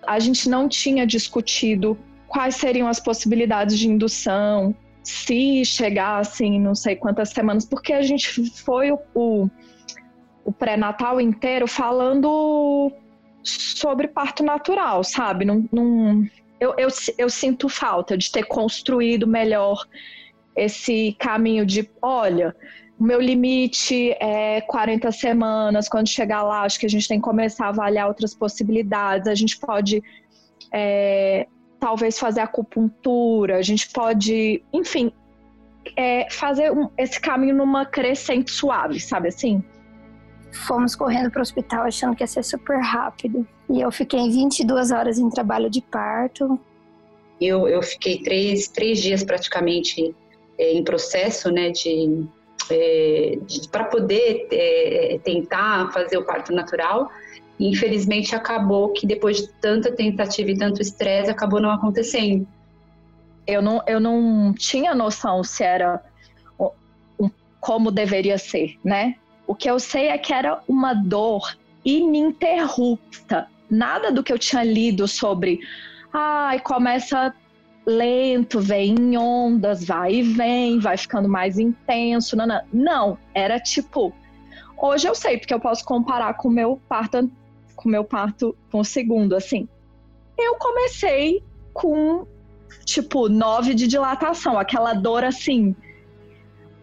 A 0.06 0.18
gente 0.18 0.48
não 0.48 0.68
tinha 0.68 1.06
discutido 1.06 1.98
quais 2.28 2.56
seriam 2.56 2.86
as 2.86 3.00
possibilidades 3.00 3.78
de 3.78 3.88
indução, 3.88 4.74
se 5.02 5.64
chegassem 5.64 6.60
não 6.60 6.74
sei 6.74 6.94
quantas 6.96 7.30
semanas, 7.30 7.64
porque 7.64 7.92
a 7.92 8.02
gente 8.02 8.50
foi 8.62 8.92
o, 8.92 8.98
o, 9.14 9.50
o 10.44 10.52
pré-natal 10.52 11.20
inteiro 11.20 11.66
falando 11.66 12.92
sobre 13.42 14.06
parto 14.06 14.44
natural, 14.44 15.02
sabe? 15.02 15.44
Não, 15.44 15.66
não, 15.72 16.24
eu, 16.60 16.74
eu, 16.76 16.88
eu 17.18 17.30
sinto 17.30 17.68
falta 17.68 18.16
de 18.16 18.30
ter 18.30 18.44
construído 18.44 19.26
melhor 19.26 19.86
esse 20.56 21.16
caminho 21.18 21.64
de, 21.64 21.88
olha, 22.02 22.54
o 22.98 23.04
meu 23.04 23.20
limite 23.20 24.14
é 24.20 24.60
40 24.60 25.10
semanas, 25.12 25.88
quando 25.88 26.08
chegar 26.08 26.42
lá, 26.42 26.62
acho 26.62 26.78
que 26.78 26.86
a 26.86 26.88
gente 26.88 27.08
tem 27.08 27.18
que 27.18 27.24
começar 27.24 27.66
a 27.66 27.68
avaliar 27.70 28.06
outras 28.08 28.34
possibilidades, 28.34 29.26
a 29.26 29.34
gente 29.34 29.58
pode 29.58 30.02
é, 30.72 31.46
talvez 31.78 32.18
fazer 32.18 32.40
acupuntura, 32.40 33.56
a 33.56 33.62
gente 33.62 33.88
pode, 33.90 34.62
enfim, 34.72 35.12
é, 35.96 36.28
fazer 36.30 36.70
um, 36.70 36.90
esse 36.98 37.18
caminho 37.18 37.56
numa 37.56 37.86
crescente 37.86 38.50
suave, 38.50 39.00
sabe 39.00 39.28
assim? 39.28 39.62
Fomos 40.52 40.94
correndo 40.94 41.30
para 41.30 41.38
o 41.38 41.42
hospital 41.42 41.84
achando 41.84 42.14
que 42.14 42.22
ia 42.22 42.26
ser 42.26 42.44
super 42.44 42.78
rápido. 42.80 43.46
E 43.68 43.80
eu 43.80 43.90
fiquei 43.90 44.28
22 44.28 44.90
horas 44.90 45.18
em 45.18 45.30
trabalho 45.30 45.70
de 45.70 45.80
parto. 45.80 46.60
Eu, 47.40 47.66
eu 47.66 47.82
fiquei 47.82 48.22
três, 48.22 48.68
três 48.68 49.00
dias 49.00 49.24
praticamente 49.24 50.14
é, 50.60 50.74
em 50.74 50.84
processo 50.84 51.50
né, 51.50 51.70
de, 51.70 52.22
é, 52.70 53.38
de 53.46 53.66
para 53.70 53.84
poder 53.84 54.46
é, 54.52 55.18
tentar 55.24 55.90
fazer 55.90 56.18
o 56.18 56.24
parto 56.24 56.52
natural. 56.52 57.10
infelizmente 57.58 58.34
acabou 58.34 58.90
que 58.90 59.06
depois 59.06 59.38
de 59.38 59.48
tanta 59.54 59.90
tentativa 59.90 60.50
e 60.50 60.58
tanto 60.58 60.82
estresse 60.82 61.30
acabou 61.30 61.60
não 61.60 61.70
acontecendo. 61.70 62.46
Eu 63.46 63.62
não, 63.62 63.82
eu 63.86 63.98
não 63.98 64.52
tinha 64.52 64.94
noção 64.94 65.42
se 65.42 65.64
era 65.64 66.02
como 67.58 67.90
deveria 67.90 68.38
ser, 68.38 68.78
né? 68.84 69.16
O 69.46 69.54
que 69.54 69.68
eu 69.70 69.78
sei 69.78 70.08
é 70.08 70.18
que 70.18 70.32
era 70.32 70.60
uma 70.68 70.94
dor 70.94 71.56
ininterrupta. 71.84 73.48
Nada 73.68 74.12
do 74.12 74.22
que 74.22 74.32
eu 74.32 74.38
tinha 74.38 74.62
lido 74.62 75.06
sobre, 75.08 75.60
ai, 76.12 76.56
ah, 76.56 76.60
começa 76.60 77.34
lento, 77.86 78.60
vem 78.60 78.94
em 78.94 79.16
ondas, 79.16 79.84
vai 79.84 80.14
e 80.16 80.22
vem, 80.22 80.78
vai 80.78 80.96
ficando 80.96 81.28
mais 81.28 81.58
intenso. 81.58 82.36
Não, 82.36 82.46
não. 82.46 82.62
não, 82.72 83.18
era 83.34 83.58
tipo. 83.58 84.12
Hoje 84.76 85.06
eu 85.06 85.14
sei, 85.14 85.38
porque 85.38 85.52
eu 85.52 85.60
posso 85.60 85.84
comparar 85.84 86.34
com 86.34 86.48
o 86.48 86.50
meu 86.50 86.80
parto, 86.88 87.30
com 87.76 87.88
meu 87.88 88.04
parto 88.04 88.56
com 88.70 88.80
o 88.80 88.84
segundo, 88.84 89.34
assim. 89.34 89.68
Eu 90.38 90.56
comecei 90.56 91.42
com, 91.74 92.26
tipo, 92.84 93.28
nove 93.28 93.74
de 93.74 93.86
dilatação, 93.86 94.58
aquela 94.58 94.94
dor 94.94 95.22
assim. 95.22 95.74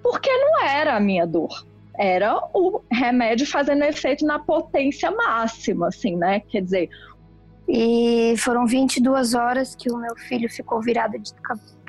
Porque 0.03 0.29
não 0.29 0.61
era 0.61 0.95
a 0.95 0.99
minha 0.99 1.25
dor. 1.25 1.65
Era 1.97 2.39
o 2.53 2.81
remédio 2.91 3.47
fazendo 3.47 3.83
efeito 3.83 4.23
na 4.23 4.37
potência 4.37 5.09
máxima, 5.09 5.87
assim, 5.87 6.15
né? 6.15 6.41
Quer 6.41 6.61
dizer, 6.61 6.89
e 7.67 8.35
foram 8.37 8.65
22 8.65 9.33
horas 9.33 9.75
que 9.75 9.91
o 9.91 9.97
meu 9.97 10.15
filho 10.15 10.49
ficou 10.49 10.81
virado 10.81 11.19
de 11.19 11.33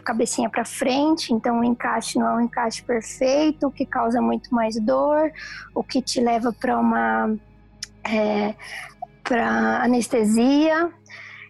cabecinha 0.05 0.49
para 0.49 0.64
frente, 0.64 1.33
então 1.33 1.61
o 1.61 1.64
encaixe 1.64 2.19
não 2.19 2.27
é 2.27 2.35
um 2.37 2.41
encaixe 2.41 2.83
perfeito, 2.83 3.67
o 3.67 3.71
que 3.71 3.85
causa 3.85 4.21
muito 4.21 4.55
mais 4.55 4.81
dor, 4.81 5.31
o 5.75 5.85
que 5.85 6.01
te 6.01 6.21
leva 6.21 6.53
para 6.53 6.79
uma 6.79 7.37
é, 8.05 8.55
para 9.23 9.83
anestesia 9.83 10.91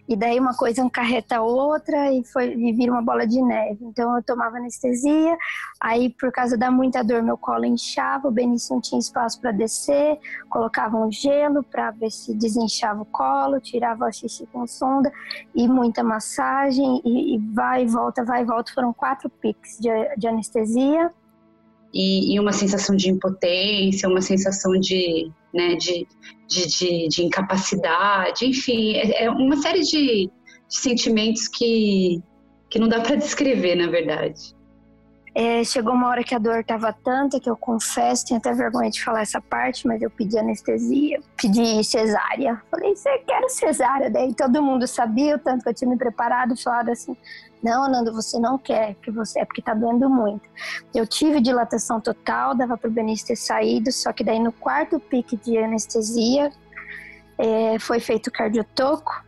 e 0.09 0.15
daí 0.15 0.39
uma 0.39 0.55
coisa 0.55 0.81
encarreta 0.81 1.37
a 1.37 1.41
outra 1.43 2.11
e, 2.11 2.23
foi, 2.23 2.55
e 2.55 2.73
vira 2.73 2.91
uma 2.91 3.01
bola 3.01 3.27
de 3.27 3.39
neve. 3.39 3.77
Então 3.85 4.15
eu 4.17 4.23
tomava 4.23 4.57
anestesia, 4.57 5.37
aí 5.79 6.09
por 6.09 6.31
causa 6.31 6.57
da 6.57 6.71
muita 6.71 7.03
dor 7.03 7.21
meu 7.21 7.37
colo 7.37 7.63
inchava, 7.63 8.27
o 8.27 8.31
Benício 8.31 8.73
não 8.73 8.81
tinha 8.81 8.97
espaço 8.97 9.39
para 9.39 9.51
descer, 9.51 10.17
colocava 10.49 10.97
um 10.97 11.11
gelo 11.11 11.61
para 11.61 11.91
ver 11.91 12.09
se 12.09 12.33
desinchava 12.33 13.03
o 13.03 13.05
colo, 13.05 13.61
tirava 13.61 14.07
o 14.07 14.11
xixi 14.11 14.47
com 14.47 14.65
sonda 14.65 15.11
e 15.53 15.67
muita 15.67 16.03
massagem 16.03 17.03
e, 17.05 17.35
e 17.35 17.37
vai 17.53 17.83
e 17.83 17.87
volta, 17.87 18.25
vai 18.25 18.41
e 18.41 18.45
volta. 18.45 18.73
Foram 18.73 18.91
quatro 18.91 19.29
piques 19.29 19.77
de, 19.79 19.89
de 20.17 20.27
anestesia. 20.27 21.13
E, 21.93 22.35
e, 22.35 22.39
uma 22.39 22.53
sensação 22.53 22.95
de 22.95 23.09
impotência, 23.09 24.07
uma 24.07 24.21
sensação 24.21 24.73
de 24.73 25.31
né, 25.53 25.75
de, 25.75 26.07
de, 26.47 26.67
de, 26.67 27.07
de 27.07 27.23
incapacidade, 27.23 28.45
enfim, 28.45 28.95
é, 28.95 29.23
é 29.23 29.31
uma 29.31 29.57
série 29.57 29.81
de, 29.81 30.27
de, 30.27 30.31
sentimentos 30.69 31.47
que, 31.47 32.21
que 32.69 32.77
não 32.77 32.87
dá 32.87 32.99
para 33.01 33.15
descrever, 33.15 33.75
na 33.75 33.87
verdade. 33.87 34.55
É, 35.33 35.63
chegou 35.63 35.93
uma 35.93 36.07
hora 36.07 36.23
que 36.23 36.33
a 36.33 36.39
dor 36.39 36.59
estava 36.59 36.91
tanta 36.91 37.39
que 37.39 37.49
eu 37.49 37.55
confesso, 37.55 38.25
tenho 38.25 38.39
até 38.39 38.51
vergonha 38.53 38.89
de 38.89 39.03
falar 39.03 39.21
essa 39.21 39.39
parte, 39.39 39.87
mas 39.87 40.01
eu 40.01 40.09
pedi 40.09 40.37
anestesia, 40.37 41.19
pedi 41.37 41.83
cesárea. 41.83 42.61
Falei, 42.71 42.95
você 42.95 43.17
quer 43.19 43.47
cesárea? 43.49 44.09
Daí 44.09 44.33
todo 44.33 44.61
mundo 44.61 44.87
sabia, 44.87 45.35
o 45.35 45.39
tanto 45.39 45.63
que 45.63 45.69
eu 45.69 45.73
tinha 45.73 45.89
me 45.89 45.97
preparado, 45.97 46.57
falado 46.57 46.89
assim, 46.89 47.15
não, 47.61 47.83
Ananda, 47.83 48.11
você 48.11 48.39
não 48.39 48.57
quer, 48.57 48.95
que 48.95 49.11
você 49.11 49.41
é 49.41 49.45
porque 49.45 49.61
tá 49.61 49.73
doendo 49.73 50.09
muito. 50.09 50.41
Eu 50.95 51.05
tive 51.05 51.41
dilatação 51.41 51.99
total, 51.99 52.55
dava 52.55 52.77
para 52.77 52.89
o 52.89 52.93
Benício 52.93 53.27
ter 53.27 53.35
saído, 53.35 53.91
só 53.91 54.13
que 54.13 54.23
daí 54.23 54.39
no 54.39 54.51
quarto 54.51 54.99
pique 54.99 55.35
de 55.35 55.57
anestesia 55.57 56.51
é, 57.37 57.77
foi 57.79 57.99
feito 57.99 58.31
cardiotoco 58.31 59.23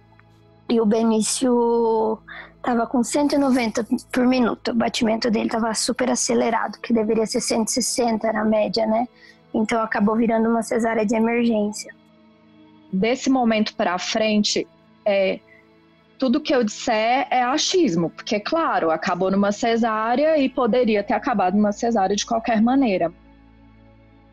e 0.69 0.79
o 0.79 0.85
Benício 0.85 2.17
tava 2.61 2.85
com 2.85 3.03
190 3.03 3.85
por 4.11 4.25
minuto. 4.25 4.71
O 4.71 4.75
batimento 4.75 5.29
dele 5.29 5.49
tava 5.49 5.73
super 5.73 6.09
acelerado, 6.09 6.79
que 6.79 6.93
deveria 6.93 7.25
ser 7.25 7.41
160 7.41 8.31
na 8.31 8.45
média, 8.45 8.85
né? 8.85 9.07
Então 9.53 9.81
acabou 9.81 10.15
virando 10.15 10.49
uma 10.49 10.63
cesárea 10.63 11.05
de 11.05 11.15
emergência. 11.15 11.93
Desse 12.91 13.29
momento 13.29 13.75
para 13.75 13.97
frente, 13.97 14.67
é, 15.05 15.39
tudo 16.17 16.41
que 16.41 16.53
eu 16.53 16.63
disser 16.63 17.27
é 17.31 17.41
achismo, 17.41 18.09
porque, 18.09 18.39
claro, 18.39 18.91
acabou 18.91 19.31
numa 19.31 19.51
cesárea 19.51 20.37
e 20.37 20.47
poderia 20.47 21.03
ter 21.03 21.13
acabado 21.13 21.55
numa 21.55 21.71
cesárea 21.71 22.15
de 22.15 22.25
qualquer 22.25 22.61
maneira. 22.61 23.11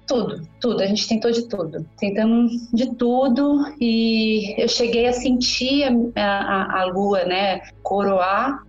Tudo, 0.08 0.48
tudo. 0.58 0.82
A 0.82 0.86
gente 0.86 1.06
tentou 1.06 1.30
de 1.30 1.46
tudo. 1.46 1.86
Tentamos 1.98 2.68
de 2.72 2.92
tudo 2.94 3.64
e 3.78 4.60
eu 4.60 4.66
cheguei 4.66 5.06
a 5.06 5.12
sentir 5.12 5.84
a, 6.16 6.22
a, 6.22 6.80
a 6.80 6.84
lua, 6.86 7.24
né, 7.24 7.60
coroar. 7.82 8.64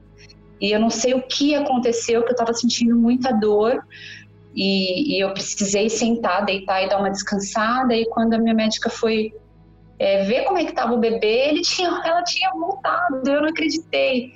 E 0.61 0.71
eu 0.71 0.79
não 0.79 0.89
sei 0.89 1.13
o 1.13 1.21
que 1.21 1.55
aconteceu, 1.55 2.21
que 2.21 2.29
eu 2.29 2.33
estava 2.33 2.53
sentindo 2.53 2.95
muita 2.95 3.31
dor. 3.31 3.81
E, 4.53 5.15
e, 5.15 5.23
eu 5.23 5.31
precisei 5.31 5.89
sentar, 5.89 6.43
deitar 6.43 6.83
e 6.83 6.89
dar 6.89 6.99
uma 6.99 7.09
descansada. 7.09 7.95
E 7.95 8.05
quando 8.07 8.33
a 8.33 8.37
minha 8.37 8.53
médica 8.53 8.89
foi 8.89 9.33
é, 9.97 10.25
ver 10.25 10.43
como 10.43 10.57
é 10.57 10.65
que 10.65 10.71
estava 10.71 10.93
o 10.93 10.97
bebê, 10.97 11.49
ele 11.49 11.61
tinha, 11.61 11.87
ela 12.03 12.21
tinha 12.23 12.51
voltado. 12.51 13.21
Eu 13.25 13.41
não 13.41 13.49
acreditei. 13.49 14.33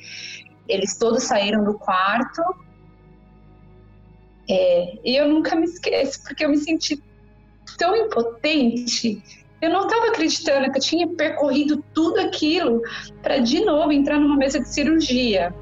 Eles 0.70 0.98
todos 0.98 1.24
saíram 1.24 1.66
do 1.66 1.74
quarto 1.74 2.42
é, 4.54 5.00
e 5.04 5.16
eu 5.16 5.28
nunca 5.28 5.56
me 5.56 5.66
esqueço, 5.66 6.22
porque 6.24 6.46
eu 6.46 6.50
me 6.50 6.58
senti 6.58 7.02
tão 7.76 7.96
impotente. 7.96 9.20
Eu 9.60 9.72
não 9.72 9.88
estava 9.88 10.10
acreditando 10.10 10.72
que 10.72 10.78
eu 10.78 10.82
tinha 10.82 11.08
percorrido 11.08 11.84
tudo 11.92 12.20
aquilo 12.20 12.82
para 13.24 13.40
de 13.40 13.66
novo 13.66 13.92
entrar 13.92 14.20
numa 14.20 14.38
mesa 14.38 14.60
de 14.60 14.72
cirurgia. 14.72 15.56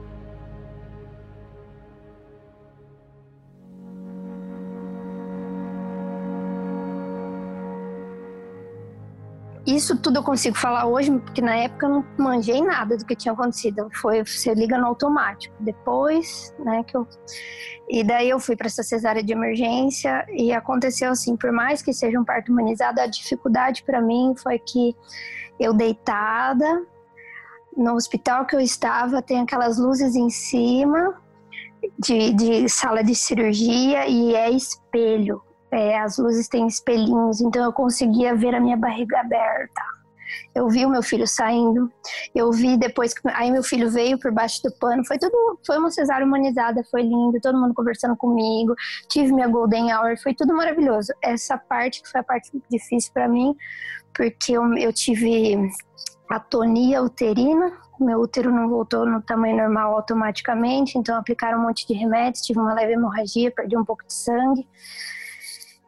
Isso 9.75 9.97
tudo 9.97 10.17
eu 10.17 10.23
consigo 10.23 10.57
falar 10.57 10.85
hoje, 10.85 11.11
porque 11.19 11.41
na 11.41 11.55
época 11.55 11.85
eu 11.85 11.89
não 11.89 12.05
manjei 12.17 12.61
nada 12.61 12.97
do 12.97 13.05
que 13.05 13.15
tinha 13.15 13.33
acontecido. 13.33 13.89
Foi 14.01 14.23
você 14.23 14.53
liga 14.53 14.77
no 14.77 14.87
automático. 14.87 15.55
Depois, 15.59 16.53
né, 16.59 16.83
que 16.83 16.97
eu 16.97 17.07
e 17.89 18.03
daí 18.03 18.29
eu 18.29 18.39
fui 18.39 18.55
para 18.55 18.67
essa 18.67 18.83
cesárea 18.83 19.23
de 19.23 19.33
emergência 19.33 20.25
e 20.31 20.53
aconteceu 20.53 21.11
assim, 21.11 21.35
por 21.35 21.51
mais 21.51 21.81
que 21.81 21.93
seja 21.93 22.19
um 22.19 22.23
parto 22.23 22.51
humanizado, 22.51 23.01
a 23.01 23.05
dificuldade 23.05 23.83
para 23.83 24.01
mim 24.01 24.33
foi 24.41 24.59
que 24.59 24.95
eu 25.59 25.73
deitada 25.73 26.85
no 27.75 27.95
hospital 27.95 28.45
que 28.45 28.55
eu 28.55 28.59
estava, 28.59 29.21
tem 29.21 29.39
aquelas 29.39 29.77
luzes 29.77 30.15
em 30.15 30.29
cima 30.29 31.21
de, 31.99 32.33
de 32.33 32.69
sala 32.69 33.03
de 33.03 33.15
cirurgia 33.15 34.07
e 34.07 34.35
é 34.35 34.49
espelho 34.49 35.41
as 35.71 36.17
luzes 36.17 36.47
têm 36.47 36.67
espelhinhos, 36.67 37.41
então 37.41 37.63
eu 37.63 37.73
conseguia 37.73 38.35
ver 38.35 38.53
a 38.53 38.59
minha 38.59 38.77
barriga 38.77 39.19
aberta. 39.19 39.81
Eu 40.53 40.67
vi 40.69 40.85
o 40.85 40.89
meu 40.89 41.03
filho 41.03 41.27
saindo, 41.27 41.91
eu 42.33 42.51
vi 42.51 42.77
depois 42.77 43.13
que 43.13 43.21
aí 43.29 43.51
meu 43.51 43.63
filho 43.63 43.89
veio 43.89 44.19
por 44.19 44.31
baixo 44.31 44.61
do 44.63 44.71
pano, 44.79 45.05
foi 45.05 45.17
tudo, 45.17 45.59
foi 45.65 45.77
uma 45.77 45.91
cesárea 45.91 46.25
humanizada, 46.25 46.83
foi 46.89 47.01
lindo, 47.01 47.39
todo 47.41 47.57
mundo 47.57 47.73
conversando 47.73 48.15
comigo, 48.15 48.73
tive 49.09 49.31
minha 49.31 49.47
golden 49.47 49.93
hour, 49.93 50.17
foi 50.21 50.33
tudo 50.33 50.53
maravilhoso. 50.53 51.13
Essa 51.21 51.57
parte 51.57 52.01
que 52.01 52.09
foi 52.09 52.21
a 52.21 52.23
parte 52.23 52.49
difícil 52.69 53.11
para 53.13 53.27
mim, 53.27 53.55
porque 54.13 54.53
eu, 54.53 54.77
eu 54.77 54.93
tive 54.93 55.69
atonia 56.29 57.01
uterina, 57.03 57.71
meu 57.99 58.19
útero 58.19 58.51
não 58.51 58.67
voltou 58.69 59.05
no 59.05 59.21
tamanho 59.21 59.57
normal 59.57 59.95
automaticamente, 59.95 60.97
então 60.97 61.17
aplicaram 61.17 61.59
um 61.59 61.63
monte 61.63 61.85
de 61.85 61.93
remédios, 61.93 62.43
tive 62.43 62.59
uma 62.59 62.73
leve 62.73 62.93
hemorragia, 62.93 63.51
perdi 63.51 63.77
um 63.77 63.85
pouco 63.85 64.05
de 64.05 64.13
sangue. 64.13 64.67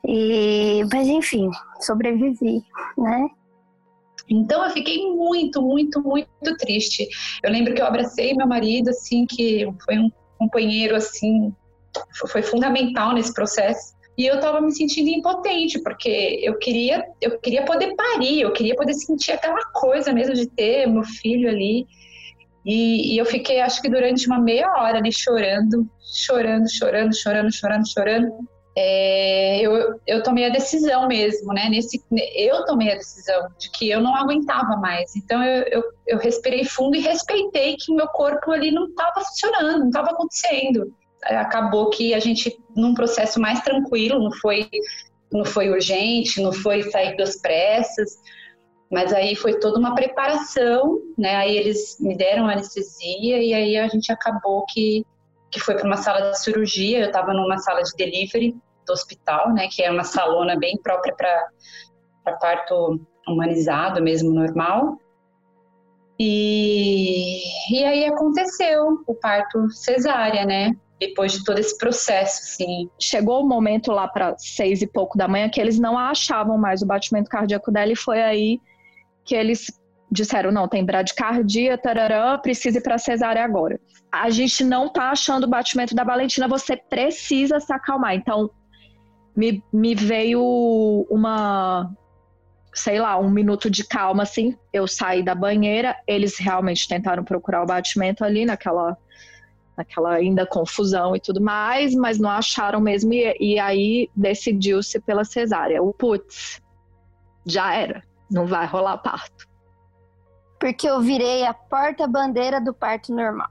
E, 0.05 0.83
mas 0.91 1.07
enfim, 1.07 1.49
sobrevivi, 1.79 2.61
né? 2.97 3.29
Então 4.29 4.63
eu 4.65 4.71
fiquei 4.71 4.97
muito, 5.13 5.61
muito, 5.61 6.01
muito 6.01 6.57
triste. 6.57 7.07
Eu 7.41 7.51
lembro 7.51 7.73
que 7.73 7.81
eu 7.81 7.85
abracei 7.85 8.33
meu 8.33 8.47
marido, 8.47 8.89
assim, 8.89 9.25
que 9.25 9.67
foi 9.85 9.97
um 9.97 10.09
companheiro, 10.37 10.95
assim, 10.95 11.53
foi 12.27 12.41
fundamental 12.41 13.13
nesse 13.13 13.33
processo. 13.33 13.93
E 14.17 14.25
eu 14.25 14.39
tava 14.39 14.61
me 14.61 14.71
sentindo 14.71 15.09
impotente, 15.09 15.79
porque 15.81 16.39
eu 16.43 16.57
queria, 16.59 17.03
eu 17.19 17.39
queria 17.39 17.65
poder 17.65 17.95
parir, 17.95 18.41
eu 18.41 18.51
queria 18.51 18.75
poder 18.75 18.93
sentir 18.93 19.31
aquela 19.31 19.63
coisa 19.73 20.13
mesmo 20.13 20.35
de 20.35 20.47
ter 20.47 20.87
meu 20.87 21.03
filho 21.03 21.49
ali. 21.49 21.85
E, 22.65 23.13
e 23.13 23.17
eu 23.17 23.25
fiquei, 23.25 23.59
acho 23.59 23.81
que 23.81 23.89
durante 23.89 24.27
uma 24.27 24.39
meia 24.39 24.67
hora 24.77 24.99
ali 24.99 25.11
chorando, 25.11 25.89
chorando, 26.01 26.69
chorando, 26.69 27.15
chorando, 27.15 27.51
chorando, 27.51 27.87
chorando 27.89 28.52
é, 28.75 29.61
eu, 29.61 29.99
eu 30.07 30.23
tomei 30.23 30.45
a 30.45 30.49
decisão 30.49 31.07
mesmo, 31.07 31.53
né? 31.53 31.69
Nesse, 31.69 32.03
eu 32.35 32.65
tomei 32.65 32.91
a 32.91 32.95
decisão 32.95 33.47
de 33.57 33.69
que 33.69 33.89
eu 33.89 34.01
não 34.01 34.15
aguentava 34.15 34.75
mais. 34.77 35.15
Então 35.15 35.43
eu, 35.43 35.63
eu, 35.67 35.83
eu 36.07 36.17
respirei 36.17 36.65
fundo 36.65 36.95
e 36.95 37.01
respeitei 37.01 37.75
que 37.77 37.93
meu 37.93 38.07
corpo 38.07 38.51
ali 38.51 38.71
não 38.71 38.87
estava 38.87 39.21
funcionando, 39.21 39.79
não 39.79 39.87
estava 39.87 40.11
acontecendo. 40.11 40.91
Acabou 41.23 41.89
que 41.89 42.13
a 42.13 42.19
gente, 42.19 42.59
num 42.75 42.93
processo 42.93 43.39
mais 43.39 43.61
tranquilo, 43.61 44.21
não 44.21 44.31
foi, 44.31 44.67
não 45.31 45.45
foi 45.45 45.69
urgente, 45.69 46.41
não 46.41 46.51
foi 46.51 46.83
sair 46.83 47.15
das 47.15 47.39
pressas, 47.39 48.17
mas 48.91 49.13
aí 49.13 49.35
foi 49.35 49.59
toda 49.59 49.77
uma 49.79 49.93
preparação, 49.93 50.99
né? 51.17 51.35
Aí 51.35 51.55
eles 51.55 51.97
me 51.99 52.17
deram 52.17 52.47
anestesia 52.47 53.37
e 53.37 53.53
aí 53.53 53.77
a 53.77 53.87
gente 53.87 54.11
acabou 54.11 54.65
que 54.65 55.05
que 55.53 55.59
foi 55.59 55.75
para 55.75 55.85
uma 55.85 55.97
sala 55.97 56.31
de 56.31 56.39
cirurgia. 56.41 56.99
Eu 56.99 57.07
estava 57.07 57.33
numa 57.33 57.57
sala 57.59 57.81
de 57.83 57.91
delivery 57.95 58.55
do 58.85 58.91
hospital, 58.91 59.53
né, 59.53 59.69
que 59.71 59.81
é 59.81 59.89
uma 59.89 60.03
salona 60.03 60.57
bem 60.57 60.77
própria 60.81 61.15
para 61.15 62.37
parto 62.37 62.99
humanizado, 63.27 64.01
mesmo 64.01 64.33
normal. 64.33 64.97
E, 66.19 67.41
e 67.71 67.83
aí 67.85 68.05
aconteceu 68.05 69.03
o 69.07 69.15
parto 69.15 69.69
cesárea, 69.71 70.45
né? 70.45 70.75
Depois 70.99 71.33
de 71.33 71.43
todo 71.43 71.59
esse 71.59 71.77
processo, 71.77 72.41
assim. 72.43 72.89
Chegou 72.99 73.41
o 73.41 73.47
momento 73.47 73.91
lá 73.91 74.07
para 74.07 74.35
seis 74.37 74.81
e 74.81 74.87
pouco 74.87 75.17
da 75.17 75.27
manhã 75.27 75.49
que 75.49 75.59
eles 75.59 75.79
não 75.79 75.97
achavam 75.97 76.57
mais 76.57 76.81
o 76.81 76.85
batimento 76.85 77.29
cardíaco 77.29 77.71
dela 77.71 77.91
e 77.91 77.95
foi 77.95 78.21
aí 78.21 78.59
que 79.25 79.35
eles 79.35 79.67
disseram, 80.13 80.51
não, 80.51 80.67
tem 80.67 80.85
bradicardia, 80.85 81.77
tararã, 81.77 82.37
precisa 82.37 82.77
ir 82.77 82.81
para 82.81 82.97
cesárea 82.97 83.43
agora. 83.43 83.79
A 84.11 84.29
gente 84.29 84.63
não 84.63 84.87
tá 84.87 85.09
achando 85.09 85.45
o 85.45 85.49
batimento 85.49 85.95
da 85.95 86.03
Valentina, 86.03 86.47
você 86.47 86.77
precisa 86.77 87.59
se 87.59 87.73
acalmar. 87.73 88.13
Então, 88.13 88.49
me, 89.35 89.63
me 89.73 89.95
veio 89.95 91.05
uma, 91.09 91.91
sei 92.73 92.99
lá, 92.99 93.17
um 93.17 93.29
minuto 93.29 93.69
de 93.69 93.83
calma, 93.83 94.23
assim. 94.23 94.55
Eu 94.71 94.87
saí 94.87 95.23
da 95.23 95.33
banheira, 95.33 95.97
eles 96.07 96.37
realmente 96.37 96.87
tentaram 96.87 97.23
procurar 97.23 97.63
o 97.63 97.67
batimento 97.67 98.23
ali 98.23 98.45
naquela, 98.45 98.95
naquela 99.75 100.13
ainda 100.13 100.45
confusão 100.45 101.15
e 101.15 101.19
tudo 101.19 101.41
mais, 101.41 101.95
mas 101.95 102.19
não 102.19 102.29
acharam 102.29 102.79
mesmo. 102.79 103.11
E, 103.13 103.35
e 103.39 103.59
aí 103.59 104.09
decidiu-se 104.15 104.99
pela 104.99 105.25
cesárea. 105.25 105.81
O 105.81 105.91
putz, 105.91 106.61
já 107.47 107.73
era, 107.73 108.03
não 108.29 108.45
vai 108.45 108.67
rolar 108.67 108.99
parto 108.99 109.51
porque 110.63 110.87
eu 110.87 111.01
virei 111.01 111.45
a 111.45 111.53
porta-bandeira 111.53 112.61
do 112.61 112.73
parto 112.73 113.13
normal. 113.13 113.49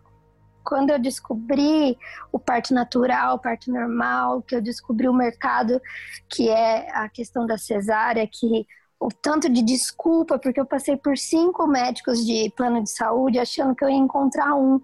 Quando 0.64 0.88
eu 0.88 0.98
descobri 0.98 1.94
o 2.32 2.38
parto 2.38 2.72
natural, 2.72 3.34
o 3.34 3.38
parto 3.38 3.70
normal, 3.70 4.40
que 4.40 4.56
eu 4.56 4.62
descobri 4.62 5.06
o 5.06 5.12
mercado, 5.12 5.78
que 6.26 6.48
é 6.48 6.90
a 6.90 7.10
questão 7.10 7.46
da 7.46 7.58
cesárea, 7.58 8.26
que 8.26 8.66
o 8.98 9.08
tanto 9.10 9.50
de 9.50 9.60
desculpa, 9.60 10.38
porque 10.38 10.58
eu 10.58 10.64
passei 10.64 10.96
por 10.96 11.18
cinco 11.18 11.66
médicos 11.66 12.24
de 12.24 12.50
plano 12.56 12.82
de 12.82 12.90
saúde 12.90 13.38
achando 13.38 13.74
que 13.74 13.84
eu 13.84 13.90
ia 13.90 13.96
encontrar 13.96 14.54
um. 14.54 14.80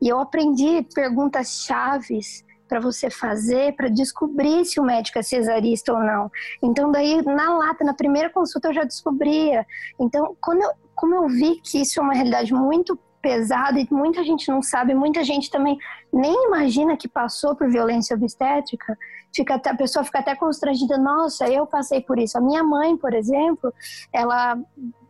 E 0.00 0.08
eu 0.08 0.20
aprendi 0.20 0.86
perguntas 0.94 1.64
chaves 1.66 2.44
para 2.68 2.78
você 2.78 3.10
fazer 3.10 3.74
para 3.74 3.88
descobrir 3.88 4.64
se 4.64 4.78
o 4.78 4.84
médico 4.84 5.18
é 5.18 5.22
cesarista 5.22 5.92
ou 5.92 5.98
não. 5.98 6.30
Então 6.62 6.92
daí 6.92 7.20
na 7.22 7.58
lata, 7.58 7.82
na 7.82 7.94
primeira 7.94 8.30
consulta 8.30 8.68
eu 8.68 8.74
já 8.74 8.84
descobria. 8.84 9.66
Então, 9.98 10.36
quando 10.40 10.62
eu, 10.62 10.83
como 10.94 11.14
eu 11.14 11.28
vi 11.28 11.60
que 11.60 11.80
isso 11.80 12.00
é 12.00 12.02
uma 12.02 12.14
realidade 12.14 12.52
muito 12.52 12.98
pesada 13.20 13.80
e 13.80 13.88
muita 13.90 14.22
gente 14.22 14.48
não 14.48 14.60
sabe, 14.60 14.94
muita 14.94 15.24
gente 15.24 15.50
também 15.50 15.78
nem 16.12 16.46
imagina 16.46 16.94
que 16.94 17.08
passou 17.08 17.56
por 17.56 17.70
violência 17.70 18.14
obstétrica, 18.14 18.98
fica 19.34 19.54
até, 19.54 19.70
a 19.70 19.74
pessoa 19.74 20.04
fica 20.04 20.18
até 20.18 20.36
constrangida, 20.36 20.98
nossa, 20.98 21.48
eu 21.48 21.66
passei 21.66 22.02
por 22.02 22.18
isso. 22.18 22.36
A 22.36 22.40
minha 22.40 22.62
mãe, 22.62 22.96
por 22.96 23.14
exemplo, 23.14 23.72
ela 24.12 24.58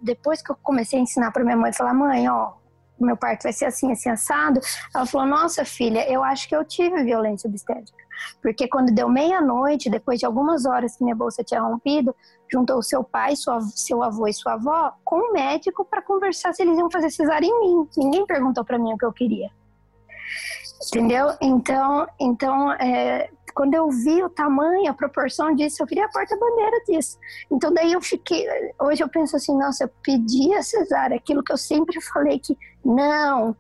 depois 0.01 0.41
que 0.41 0.53
eu 0.53 0.57
comecei 0.63 0.99
a 0.99 1.03
ensinar 1.03 1.33
para 1.33 1.43
minha 1.43 1.57
mãe, 1.57 1.73
falar, 1.73 1.93
mãe, 1.93 2.29
ó, 2.29 2.53
meu 3.01 3.17
parto 3.17 3.43
vai 3.43 3.53
ser 3.53 3.67
assim, 3.67 3.91
assim, 3.91 4.09
assado. 4.09 4.61
Ela 4.95 5.07
falou: 5.07 5.27
Nossa, 5.27 5.65
filha, 5.65 6.09
eu 6.11 6.23
acho 6.23 6.49
que 6.49 6.55
eu 6.55 6.65
tive 6.65 7.03
violência 7.03 7.49
obstétrica. 7.49 8.04
Porque 8.43 8.69
quando 8.69 8.95
deu 8.95 9.09
meia-noite, 9.09 9.91
depois 9.91 10.19
de 10.19 10.27
algumas 10.27 10.65
horas 10.65 10.97
que 10.97 11.05
minha 11.05 11.17
bolsa 11.17 11.43
tinha 11.43 11.61
rompido, 11.61 12.15
juntou 12.51 12.83
seu 12.83 13.03
pai, 13.03 13.37
sua, 13.37 13.61
seu 13.61 14.03
avô 14.03 14.27
e 14.27 14.33
sua 14.33 14.55
avó 14.55 14.93
com 15.05 15.17
o 15.17 15.31
um 15.31 15.33
médico 15.33 15.85
para 15.85 16.03
conversar 16.03 16.53
se 16.53 16.63
eles 16.63 16.79
iam 16.79 16.91
fazer 16.91 17.11
cesárea 17.11 17.47
em 17.47 17.61
mim. 17.61 17.89
Ninguém 17.97 18.27
perguntou 18.27 18.65
para 18.65 18.79
mim 18.79 18.93
o 18.93 18.99
que 18.99 19.05
eu 19.05 19.13
queria. 19.13 19.51
Entendeu? 20.89 21.35
Então, 21.41 22.07
então 22.21 22.73
é, 22.73 23.31
quando 23.55 23.75
eu 23.75 23.89
vi 23.89 24.23
o 24.23 24.29
tamanho, 24.29 24.91
a 24.91 24.95
proporção 24.95 25.55
disso, 25.55 25.83
eu 25.83 25.87
virei 25.87 26.05
a 26.05 26.09
porta-bandeira 26.09 26.83
disso. 26.87 27.19
Então 27.51 27.73
daí 27.73 27.93
eu 27.93 28.03
fiquei, 28.03 28.47
hoje 28.81 29.03
eu 29.03 29.09
penso 29.09 29.37
assim, 29.37 29.57
nossa, 29.57 29.85
eu 29.85 29.91
pedi 30.03 30.53
a 30.55 30.63
cesárea, 30.63 31.17
aquilo 31.17 31.43
que 31.43 31.53
eu 31.53 31.57
sempre 31.57 32.01
falei 32.01 32.39
que 32.39 32.59
não, 32.85 33.57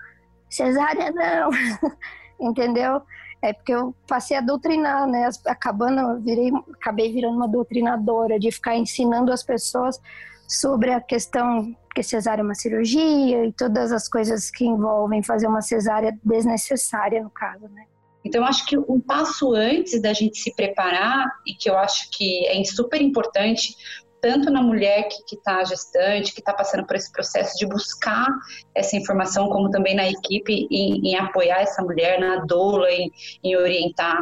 cesárea 0.50 1.12
não, 1.12 1.50
entendeu? 2.40 3.00
É 3.44 3.52
porque 3.52 3.74
eu 3.74 3.94
passei 4.08 4.38
a 4.38 4.40
doutrinar, 4.40 5.06
né? 5.06 5.28
Acabando, 5.46 6.18
virei, 6.22 6.50
acabei 6.72 7.12
virando 7.12 7.36
uma 7.36 7.46
doutrinadora 7.46 8.38
de 8.40 8.50
ficar 8.50 8.74
ensinando 8.74 9.30
as 9.30 9.42
pessoas 9.42 10.00
sobre 10.48 10.90
a 10.90 10.98
questão 10.98 11.76
que 11.94 12.02
cesárea 12.02 12.40
é 12.40 12.44
uma 12.44 12.54
cirurgia 12.54 13.44
e 13.44 13.52
todas 13.52 13.92
as 13.92 14.08
coisas 14.08 14.50
que 14.50 14.64
envolvem 14.64 15.22
fazer 15.22 15.46
uma 15.46 15.60
cesárea 15.60 16.18
desnecessária 16.24 17.22
no 17.22 17.28
caso, 17.28 17.68
né? 17.68 17.84
Então, 18.24 18.42
acho 18.46 18.64
que 18.64 18.78
um 18.78 18.98
passo 18.98 19.52
antes 19.52 20.00
da 20.00 20.14
gente 20.14 20.38
se 20.38 20.54
preparar, 20.56 21.26
e 21.46 21.52
que 21.52 21.68
eu 21.68 21.76
acho 21.76 22.08
que 22.10 22.46
é 22.46 22.64
super 22.64 23.02
importante, 23.02 23.76
tanto 24.24 24.50
na 24.50 24.62
mulher 24.62 25.06
que 25.06 25.36
está 25.36 25.62
gestante, 25.64 26.32
que 26.32 26.40
está 26.40 26.54
passando 26.54 26.86
por 26.86 26.96
esse 26.96 27.12
processo 27.12 27.58
de 27.58 27.66
buscar 27.66 28.26
essa 28.74 28.96
informação, 28.96 29.50
como 29.50 29.68
também 29.68 29.94
na 29.94 30.08
equipe 30.08 30.66
em, 30.70 31.10
em 31.10 31.14
apoiar 31.14 31.60
essa 31.60 31.82
mulher, 31.82 32.18
na 32.18 32.36
doula, 32.46 32.90
em, 32.90 33.12
em 33.42 33.54
orientar 33.54 34.18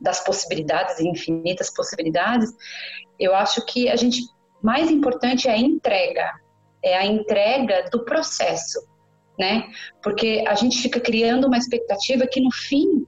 das 0.00 0.18
possibilidades, 0.24 0.98
infinitas 0.98 1.72
possibilidades, 1.72 2.52
eu 3.20 3.36
acho 3.36 3.64
que 3.66 3.88
a 3.88 3.94
gente 3.94 4.20
mais 4.60 4.90
importante 4.90 5.46
é 5.46 5.52
a 5.52 5.58
entrega, 5.58 6.28
é 6.82 6.96
a 6.98 7.06
entrega 7.06 7.88
do 7.92 8.04
processo, 8.04 8.84
né? 9.38 9.68
Porque 10.02 10.44
a 10.48 10.56
gente 10.56 10.76
fica 10.82 10.98
criando 10.98 11.46
uma 11.46 11.56
expectativa 11.56 12.26
que 12.26 12.40
no 12.40 12.50
fim 12.50 13.06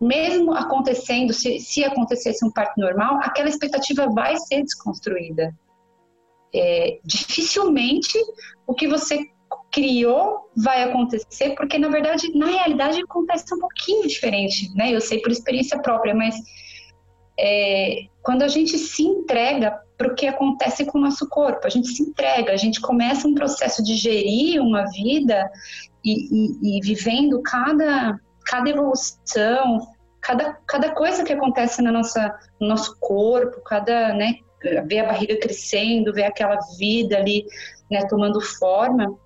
mesmo 0.00 0.54
acontecendo, 0.54 1.32
se, 1.32 1.58
se 1.58 1.82
acontecesse 1.82 2.46
um 2.46 2.50
parto 2.52 2.80
normal, 2.80 3.18
aquela 3.24 3.48
expectativa 3.48 4.06
vai 4.06 4.36
ser 4.36 4.62
desconstruída. 4.62 5.52
É, 6.52 6.98
dificilmente 7.04 8.18
o 8.66 8.74
que 8.74 8.88
você 8.88 9.18
criou 9.70 10.50
vai 10.56 10.82
acontecer, 10.82 11.54
porque 11.54 11.78
na 11.78 11.88
verdade, 11.88 12.32
na 12.36 12.46
realidade, 12.46 13.00
acontece 13.00 13.54
um 13.54 13.58
pouquinho 13.58 14.06
diferente, 14.08 14.74
né? 14.74 14.92
Eu 14.92 15.00
sei 15.00 15.20
por 15.20 15.30
experiência 15.30 15.80
própria, 15.80 16.14
mas 16.14 16.34
é, 17.38 18.06
quando 18.22 18.42
a 18.42 18.48
gente 18.48 18.76
se 18.78 19.02
entrega 19.02 19.80
para 19.96 20.08
o 20.08 20.14
que 20.14 20.26
acontece 20.26 20.84
com 20.84 20.98
o 20.98 21.00
nosso 21.00 21.28
corpo, 21.28 21.66
a 21.66 21.70
gente 21.70 21.88
se 21.88 22.02
entrega, 22.02 22.52
a 22.52 22.56
gente 22.56 22.80
começa 22.80 23.28
um 23.28 23.34
processo 23.34 23.82
de 23.82 23.94
gerir 23.94 24.60
uma 24.60 24.84
vida 24.90 25.48
e, 26.04 26.12
e, 26.12 26.78
e 26.78 26.80
vivendo 26.80 27.40
cada 27.42 28.18
cada 28.50 28.68
evolução, 28.68 29.86
cada, 30.20 30.54
cada 30.66 30.90
coisa 30.90 31.24
que 31.24 31.32
acontece 31.32 31.80
na 31.80 31.92
nossa, 31.92 32.36
no 32.60 32.68
nosso 32.68 32.98
corpo, 32.98 33.60
cada, 33.62 34.12
né, 34.12 34.34
ver 34.86 35.00
a 35.00 35.06
barriga 35.06 35.38
crescendo, 35.38 36.12
ver 36.12 36.24
aquela 36.24 36.58
vida 36.78 37.16
ali, 37.16 37.44
né, 37.90 38.06
tomando 38.08 38.40
forma, 38.40 39.18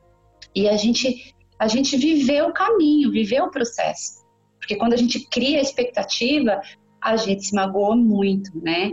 e 0.55 0.69
a 0.69 0.77
gente, 0.77 1.35
a 1.59 1.67
gente 1.67 1.97
viveu 1.97 2.49
o 2.49 2.53
caminho, 2.53 3.11
viveu 3.11 3.45
o 3.45 3.51
processo. 3.51 4.25
Porque 4.59 4.77
quando 4.77 4.95
a 4.95 4.97
gente 4.97 5.29
cria 5.29 5.59
a 5.59 5.63
expectativa, 5.63 6.61
a 7.01 7.17
gente 7.17 7.47
se 7.47 7.55
magoa 7.55 7.95
muito, 7.95 8.51
né? 8.63 8.93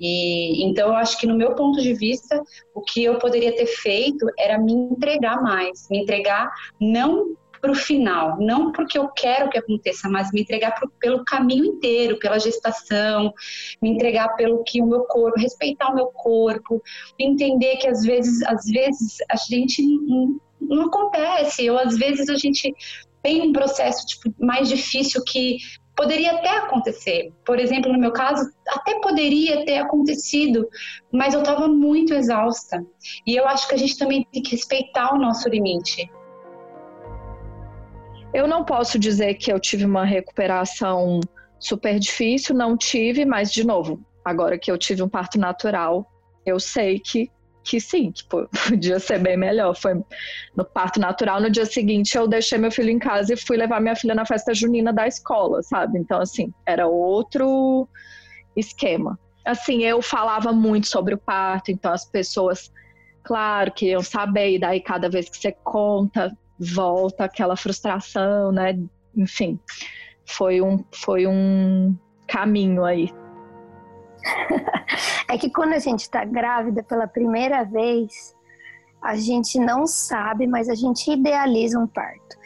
E, 0.00 0.64
então, 0.64 0.88
eu 0.88 0.96
acho 0.96 1.16
que 1.18 1.28
no 1.28 1.36
meu 1.36 1.54
ponto 1.54 1.80
de 1.80 1.94
vista, 1.94 2.42
o 2.74 2.80
que 2.80 3.04
eu 3.04 3.18
poderia 3.18 3.54
ter 3.54 3.66
feito 3.66 4.26
era 4.36 4.58
me 4.58 4.72
entregar 4.72 5.40
mais, 5.40 5.88
me 5.88 6.02
entregar 6.02 6.50
não 6.80 7.36
para 7.62 7.70
o 7.70 7.76
final, 7.76 8.38
não 8.40 8.72
porque 8.72 8.98
eu 8.98 9.08
quero 9.08 9.48
que 9.48 9.56
aconteça, 9.56 10.08
mas 10.08 10.32
me 10.32 10.42
entregar 10.42 10.72
pro, 10.72 10.90
pelo 10.98 11.24
caminho 11.24 11.64
inteiro, 11.64 12.18
pela 12.18 12.40
gestação, 12.40 13.32
me 13.80 13.90
entregar 13.90 14.30
pelo 14.30 14.64
que 14.64 14.82
o 14.82 14.86
meu 14.86 15.04
corpo, 15.04 15.38
respeitar 15.38 15.90
o 15.90 15.94
meu 15.94 16.06
corpo, 16.06 16.82
entender 17.16 17.76
que 17.76 17.86
às 17.86 18.02
vezes, 18.02 18.42
às 18.42 18.66
vezes 18.66 19.18
a 19.30 19.36
gente 19.36 19.80
não, 19.80 20.40
não 20.60 20.86
acontece, 20.86 21.70
ou 21.70 21.78
às 21.78 21.96
vezes 21.96 22.28
a 22.28 22.34
gente 22.34 22.74
tem 23.22 23.40
um 23.42 23.52
processo 23.52 24.04
tipo, 24.06 24.34
mais 24.44 24.68
difícil 24.68 25.22
que 25.24 25.58
poderia 25.94 26.32
até 26.32 26.48
acontecer. 26.58 27.32
Por 27.46 27.60
exemplo, 27.60 27.92
no 27.92 27.98
meu 27.98 28.10
caso, 28.10 28.44
até 28.66 28.98
poderia 28.98 29.64
ter 29.64 29.78
acontecido, 29.78 30.68
mas 31.12 31.32
eu 31.32 31.40
estava 31.40 31.68
muito 31.68 32.12
exausta. 32.12 32.84
E 33.24 33.36
eu 33.36 33.46
acho 33.46 33.68
que 33.68 33.74
a 33.76 33.78
gente 33.78 33.96
também 33.96 34.26
tem 34.32 34.42
que 34.42 34.50
respeitar 34.50 35.14
o 35.14 35.18
nosso 35.18 35.48
limite. 35.48 36.10
Eu 38.34 38.48
não 38.48 38.64
posso 38.64 38.98
dizer 38.98 39.34
que 39.34 39.52
eu 39.52 39.60
tive 39.60 39.84
uma 39.84 40.04
recuperação 40.04 41.20
super 41.58 41.98
difícil, 41.98 42.54
não 42.54 42.76
tive, 42.76 43.24
mas 43.24 43.52
de 43.52 43.64
novo, 43.64 44.00
agora 44.24 44.58
que 44.58 44.70
eu 44.70 44.78
tive 44.78 45.02
um 45.02 45.08
parto 45.08 45.38
natural, 45.38 46.06
eu 46.44 46.58
sei 46.58 46.98
que 46.98 47.30
que 47.64 47.80
sim, 47.80 48.10
que 48.10 48.24
podia 48.68 48.98
ser 48.98 49.20
bem 49.20 49.36
melhor. 49.36 49.74
Foi 49.76 49.94
no 50.56 50.64
parto 50.64 50.98
natural, 50.98 51.40
no 51.40 51.50
dia 51.50 51.64
seguinte 51.64 52.16
eu 52.16 52.26
deixei 52.26 52.58
meu 52.58 52.72
filho 52.72 52.90
em 52.90 52.98
casa 52.98 53.34
e 53.34 53.36
fui 53.36 53.56
levar 53.56 53.80
minha 53.80 53.94
filha 53.94 54.14
na 54.14 54.26
festa 54.26 54.52
junina 54.52 54.92
da 54.92 55.06
escola, 55.06 55.62
sabe? 55.62 55.98
Então 55.98 56.20
assim, 56.20 56.52
era 56.66 56.86
outro 56.86 57.88
esquema. 58.56 59.18
Assim, 59.44 59.82
eu 59.82 60.00
falava 60.02 60.52
muito 60.52 60.86
sobre 60.86 61.14
o 61.14 61.18
parto, 61.18 61.70
então 61.70 61.92
as 61.92 62.04
pessoas, 62.04 62.72
claro, 63.22 63.72
queriam 63.72 64.02
saber, 64.02 64.54
e 64.54 64.58
daí 64.58 64.80
cada 64.80 65.08
vez 65.08 65.28
que 65.28 65.36
você 65.36 65.52
conta, 65.52 66.36
volta 66.58 67.24
aquela 67.24 67.56
frustração, 67.56 68.52
né? 68.52 68.78
Enfim, 69.16 69.58
foi 70.26 70.60
um, 70.60 70.84
foi 70.92 71.26
um 71.26 71.96
caminho 72.26 72.84
aí. 72.84 73.12
é 75.28 75.36
que 75.36 75.50
quando 75.50 75.74
a 75.74 75.78
gente 75.78 76.00
está 76.00 76.24
grávida 76.24 76.82
pela 76.82 77.06
primeira 77.06 77.64
vez, 77.64 78.34
a 79.02 79.16
gente 79.16 79.58
não 79.58 79.86
sabe, 79.86 80.46
mas 80.46 80.68
a 80.68 80.74
gente 80.74 81.10
idealiza 81.10 81.78
um 81.78 81.86
parto. 81.86 82.36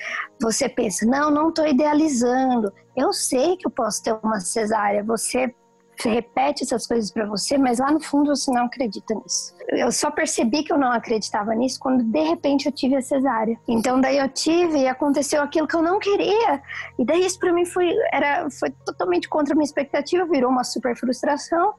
Você 0.41 0.69
pensa, 0.69 1.05
não, 1.05 1.31
não 1.31 1.51
estou 1.51 1.67
idealizando. 1.67 2.73
Eu 2.97 3.13
sei 3.13 3.57
que 3.57 3.67
eu 3.67 3.71
posso 3.71 4.03
ter 4.03 4.17
uma 4.23 4.41
cesárea. 4.41 5.05
Você 5.05 5.55
você 5.97 6.11
repete 6.11 6.63
essas 6.63 6.87
coisas 6.87 7.11
para 7.11 7.25
você, 7.25 7.57
mas 7.57 7.79
lá 7.79 7.91
no 7.91 8.01
fundo 8.01 8.35
você 8.35 8.51
não 8.51 8.67
acredita 8.67 9.15
nisso. 9.15 9.55
Eu 9.69 9.91
só 9.91 10.11
percebi 10.11 10.63
que 10.63 10.73
eu 10.73 10.79
não 10.79 10.93
acreditava 10.93 11.55
nisso 11.55 11.81
quando 11.81 12.05
de 12.05 12.21
repente 12.21 12.67
eu 12.67 12.73
tive 12.73 12.97
a 12.97 13.03
cesárea. 13.03 13.59
Então 13.67 14.01
daí 14.01 14.19
eu 14.19 14.29
tive 14.29 14.79
e 14.81 14.89
aconteceu 14.89 15.43
aquilo 15.43 15.67
que 15.67 15.75
eu 15.75 15.83
não 15.83 15.99
queria. 15.99 16.63
E 16.99 17.05
daí 17.05 17.25
isso 17.25 17.39
para 17.39 17.53
mim 17.53 17.65
foi 17.65 17.95
era 18.13 18.49
foi 18.51 18.71
totalmente 18.85 19.29
contra 19.29 19.55
a 19.55 19.57
minha 19.57 19.65
expectativa, 19.65 20.27
virou 20.27 20.51
uma 20.51 20.65
super 20.65 20.95
frustração, 20.97 21.75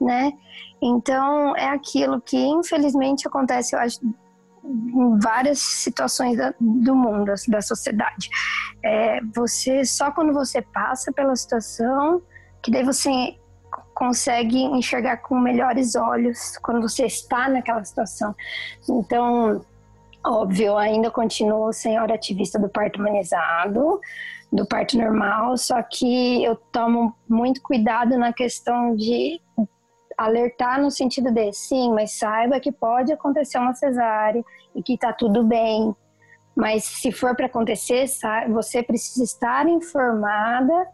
né? 0.00 0.32
Então 0.82 1.54
é 1.56 1.68
aquilo 1.68 2.20
que 2.20 2.38
infelizmente 2.38 3.28
acontece, 3.28 3.76
eu 3.76 3.80
acho, 3.80 4.00
em 4.64 5.18
várias 5.18 5.60
situações 5.60 6.36
da, 6.36 6.52
do 6.60 6.94
mundo, 6.94 7.32
da 7.48 7.62
sociedade. 7.62 8.28
É, 8.82 9.20
você 9.34 9.84
só 9.84 10.10
quando 10.10 10.32
você 10.32 10.60
passa 10.60 11.12
pela 11.12 11.36
situação 11.36 12.20
que 12.62 12.70
daí 12.70 12.84
você 12.84 13.10
consegue 14.00 14.56
enxergar 14.56 15.18
com 15.18 15.38
melhores 15.38 15.94
olhos 15.94 16.56
quando 16.62 16.80
você 16.80 17.04
está 17.04 17.50
naquela 17.50 17.84
situação. 17.84 18.34
Então, 18.88 19.60
óbvio, 20.24 20.78
ainda 20.78 21.10
continuo 21.10 21.70
senhora 21.70 22.14
ativista 22.14 22.58
do 22.58 22.66
parto 22.66 22.98
humanizado, 22.98 24.00
do 24.50 24.66
parto 24.66 24.96
normal, 24.96 25.58
só 25.58 25.82
que 25.82 26.42
eu 26.42 26.56
tomo 26.56 27.14
muito 27.28 27.60
cuidado 27.60 28.16
na 28.16 28.32
questão 28.32 28.96
de 28.96 29.38
alertar 30.16 30.80
no 30.80 30.90
sentido 30.90 31.30
de 31.30 31.52
sim, 31.52 31.92
mas 31.92 32.12
saiba 32.12 32.58
que 32.58 32.72
pode 32.72 33.12
acontecer 33.12 33.58
uma 33.58 33.74
cesárea 33.74 34.42
e 34.74 34.82
que 34.82 34.96
tá 34.96 35.12
tudo 35.12 35.44
bem. 35.44 35.94
Mas 36.56 36.84
se 36.84 37.12
for 37.12 37.36
para 37.36 37.46
acontecer, 37.46 38.06
você 38.50 38.82
precisa 38.82 39.24
estar 39.24 39.68
informada 39.68 40.88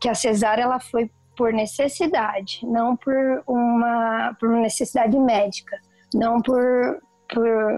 que 0.00 0.08
a 0.08 0.14
cesárea 0.14 0.62
ela 0.62 0.80
foi 0.80 1.10
por 1.36 1.52
necessidade, 1.52 2.60
não 2.62 2.96
por 2.96 3.14
uma, 3.46 4.36
por 4.38 4.48
necessidade 4.50 5.18
médica, 5.18 5.76
não 6.14 6.40
por, 6.40 7.00
por, 7.32 7.76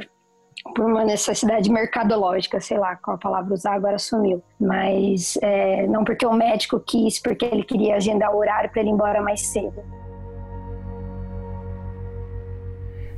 por 0.75 0.85
uma 0.85 1.05
necessidade 1.05 1.71
mercadológica, 1.71 2.61
sei 2.61 2.79
lá 2.79 2.97
qual 2.97 3.17
a 3.17 3.21
palavra 3.21 3.55
usar, 3.55 3.75
agora 3.75 3.99
sumiu. 3.99 4.43
Mas 4.61 5.39
é, 5.43 5.87
não 5.87 6.05
porque 6.05 6.27
o 6.27 6.33
médico 6.33 6.81
quis, 6.81 7.21
porque 7.21 7.45
ele 7.45 7.65
queria 7.65 7.97
agendar 7.97 8.35
o 8.35 8.39
horário 8.39 8.71
para 8.71 8.81
ele 8.81 8.91
ir 8.91 8.93
embora 8.93 9.23
mais 9.23 9.47
cedo. 9.47 9.83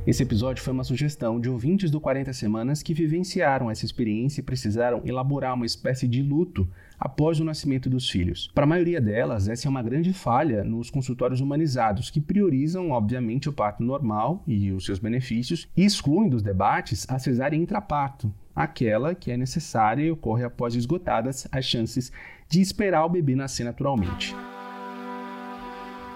Esse 0.07 0.23
episódio 0.23 0.63
foi 0.63 0.71
uma 0.71 0.85
sugestão 0.85 1.37
de 1.37 1.49
ouvintes 1.49 1.91
do 1.91 1.99
40 1.99 2.31
Semanas 2.31 2.81
que 2.81 2.93
vivenciaram 2.93 3.69
essa 3.69 3.83
experiência 3.83 4.39
e 4.39 4.43
precisaram 4.43 5.01
elaborar 5.03 5.53
uma 5.53 5.65
espécie 5.65 6.07
de 6.07 6.23
luto 6.23 6.65
após 6.97 7.41
o 7.41 7.43
nascimento 7.43 7.89
dos 7.89 8.09
filhos. 8.09 8.49
Para 8.55 8.63
a 8.63 8.67
maioria 8.67 9.01
delas, 9.01 9.49
essa 9.49 9.67
é 9.67 9.69
uma 9.69 9.83
grande 9.83 10.13
falha 10.13 10.63
nos 10.63 10.89
consultórios 10.89 11.41
humanizados, 11.41 12.09
que 12.09 12.21
priorizam, 12.21 12.91
obviamente, 12.91 13.49
o 13.49 13.53
parto 13.53 13.83
normal 13.83 14.45
e 14.47 14.71
os 14.71 14.85
seus 14.85 14.97
benefícios 14.97 15.67
e 15.75 15.83
excluem 15.83 16.29
dos 16.29 16.41
debates 16.41 17.05
a 17.09 17.19
cesárea 17.19 17.57
intraparto, 17.57 18.33
aquela 18.55 19.13
que 19.13 19.29
é 19.29 19.35
necessária 19.35 20.03
e 20.03 20.11
ocorre 20.11 20.45
após 20.45 20.73
esgotadas 20.73 21.49
as 21.51 21.65
chances 21.65 22.13
de 22.47 22.61
esperar 22.61 23.03
o 23.03 23.09
bebê 23.09 23.35
nascer 23.35 23.65
naturalmente. 23.65 24.33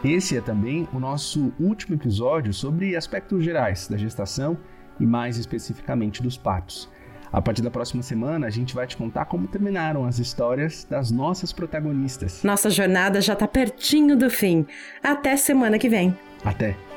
Esse 0.04 0.36
é 0.36 0.42
também 0.42 0.88
o 0.92 1.00
nosso 1.00 1.54
último 1.60 1.96
episódio 1.96 2.52
sobre 2.54 2.96
aspectos 2.96 3.44
gerais 3.44 3.88
da 3.88 3.96
gestação 3.96 4.58
e 5.00 5.06
mais 5.06 5.38
especificamente 5.38 6.24
dos 6.24 6.38
partos. 6.38 6.90
A 7.32 7.40
partir 7.40 7.62
da 7.62 7.70
próxima 7.70 8.02
semana, 8.02 8.48
a 8.48 8.50
gente 8.50 8.74
vai 8.74 8.88
te 8.88 8.98
contar 8.98 9.26
como 9.26 9.48
terminaram 9.48 10.06
as 10.06 10.18
histórias 10.18 10.86
das 10.90 11.12
nossas 11.12 11.54
protagonistas. 11.54 12.44
Nossa 12.44 12.70
jornada 12.70 13.22
já 13.22 13.36
tá 13.36 13.48
pertinho 13.48 14.18
do 14.18 14.30
fim. 14.30 14.66
Até 15.04 15.38
semana 15.38 15.78
que 15.78 15.88
vem. 15.88 16.18
Até! 16.44 16.91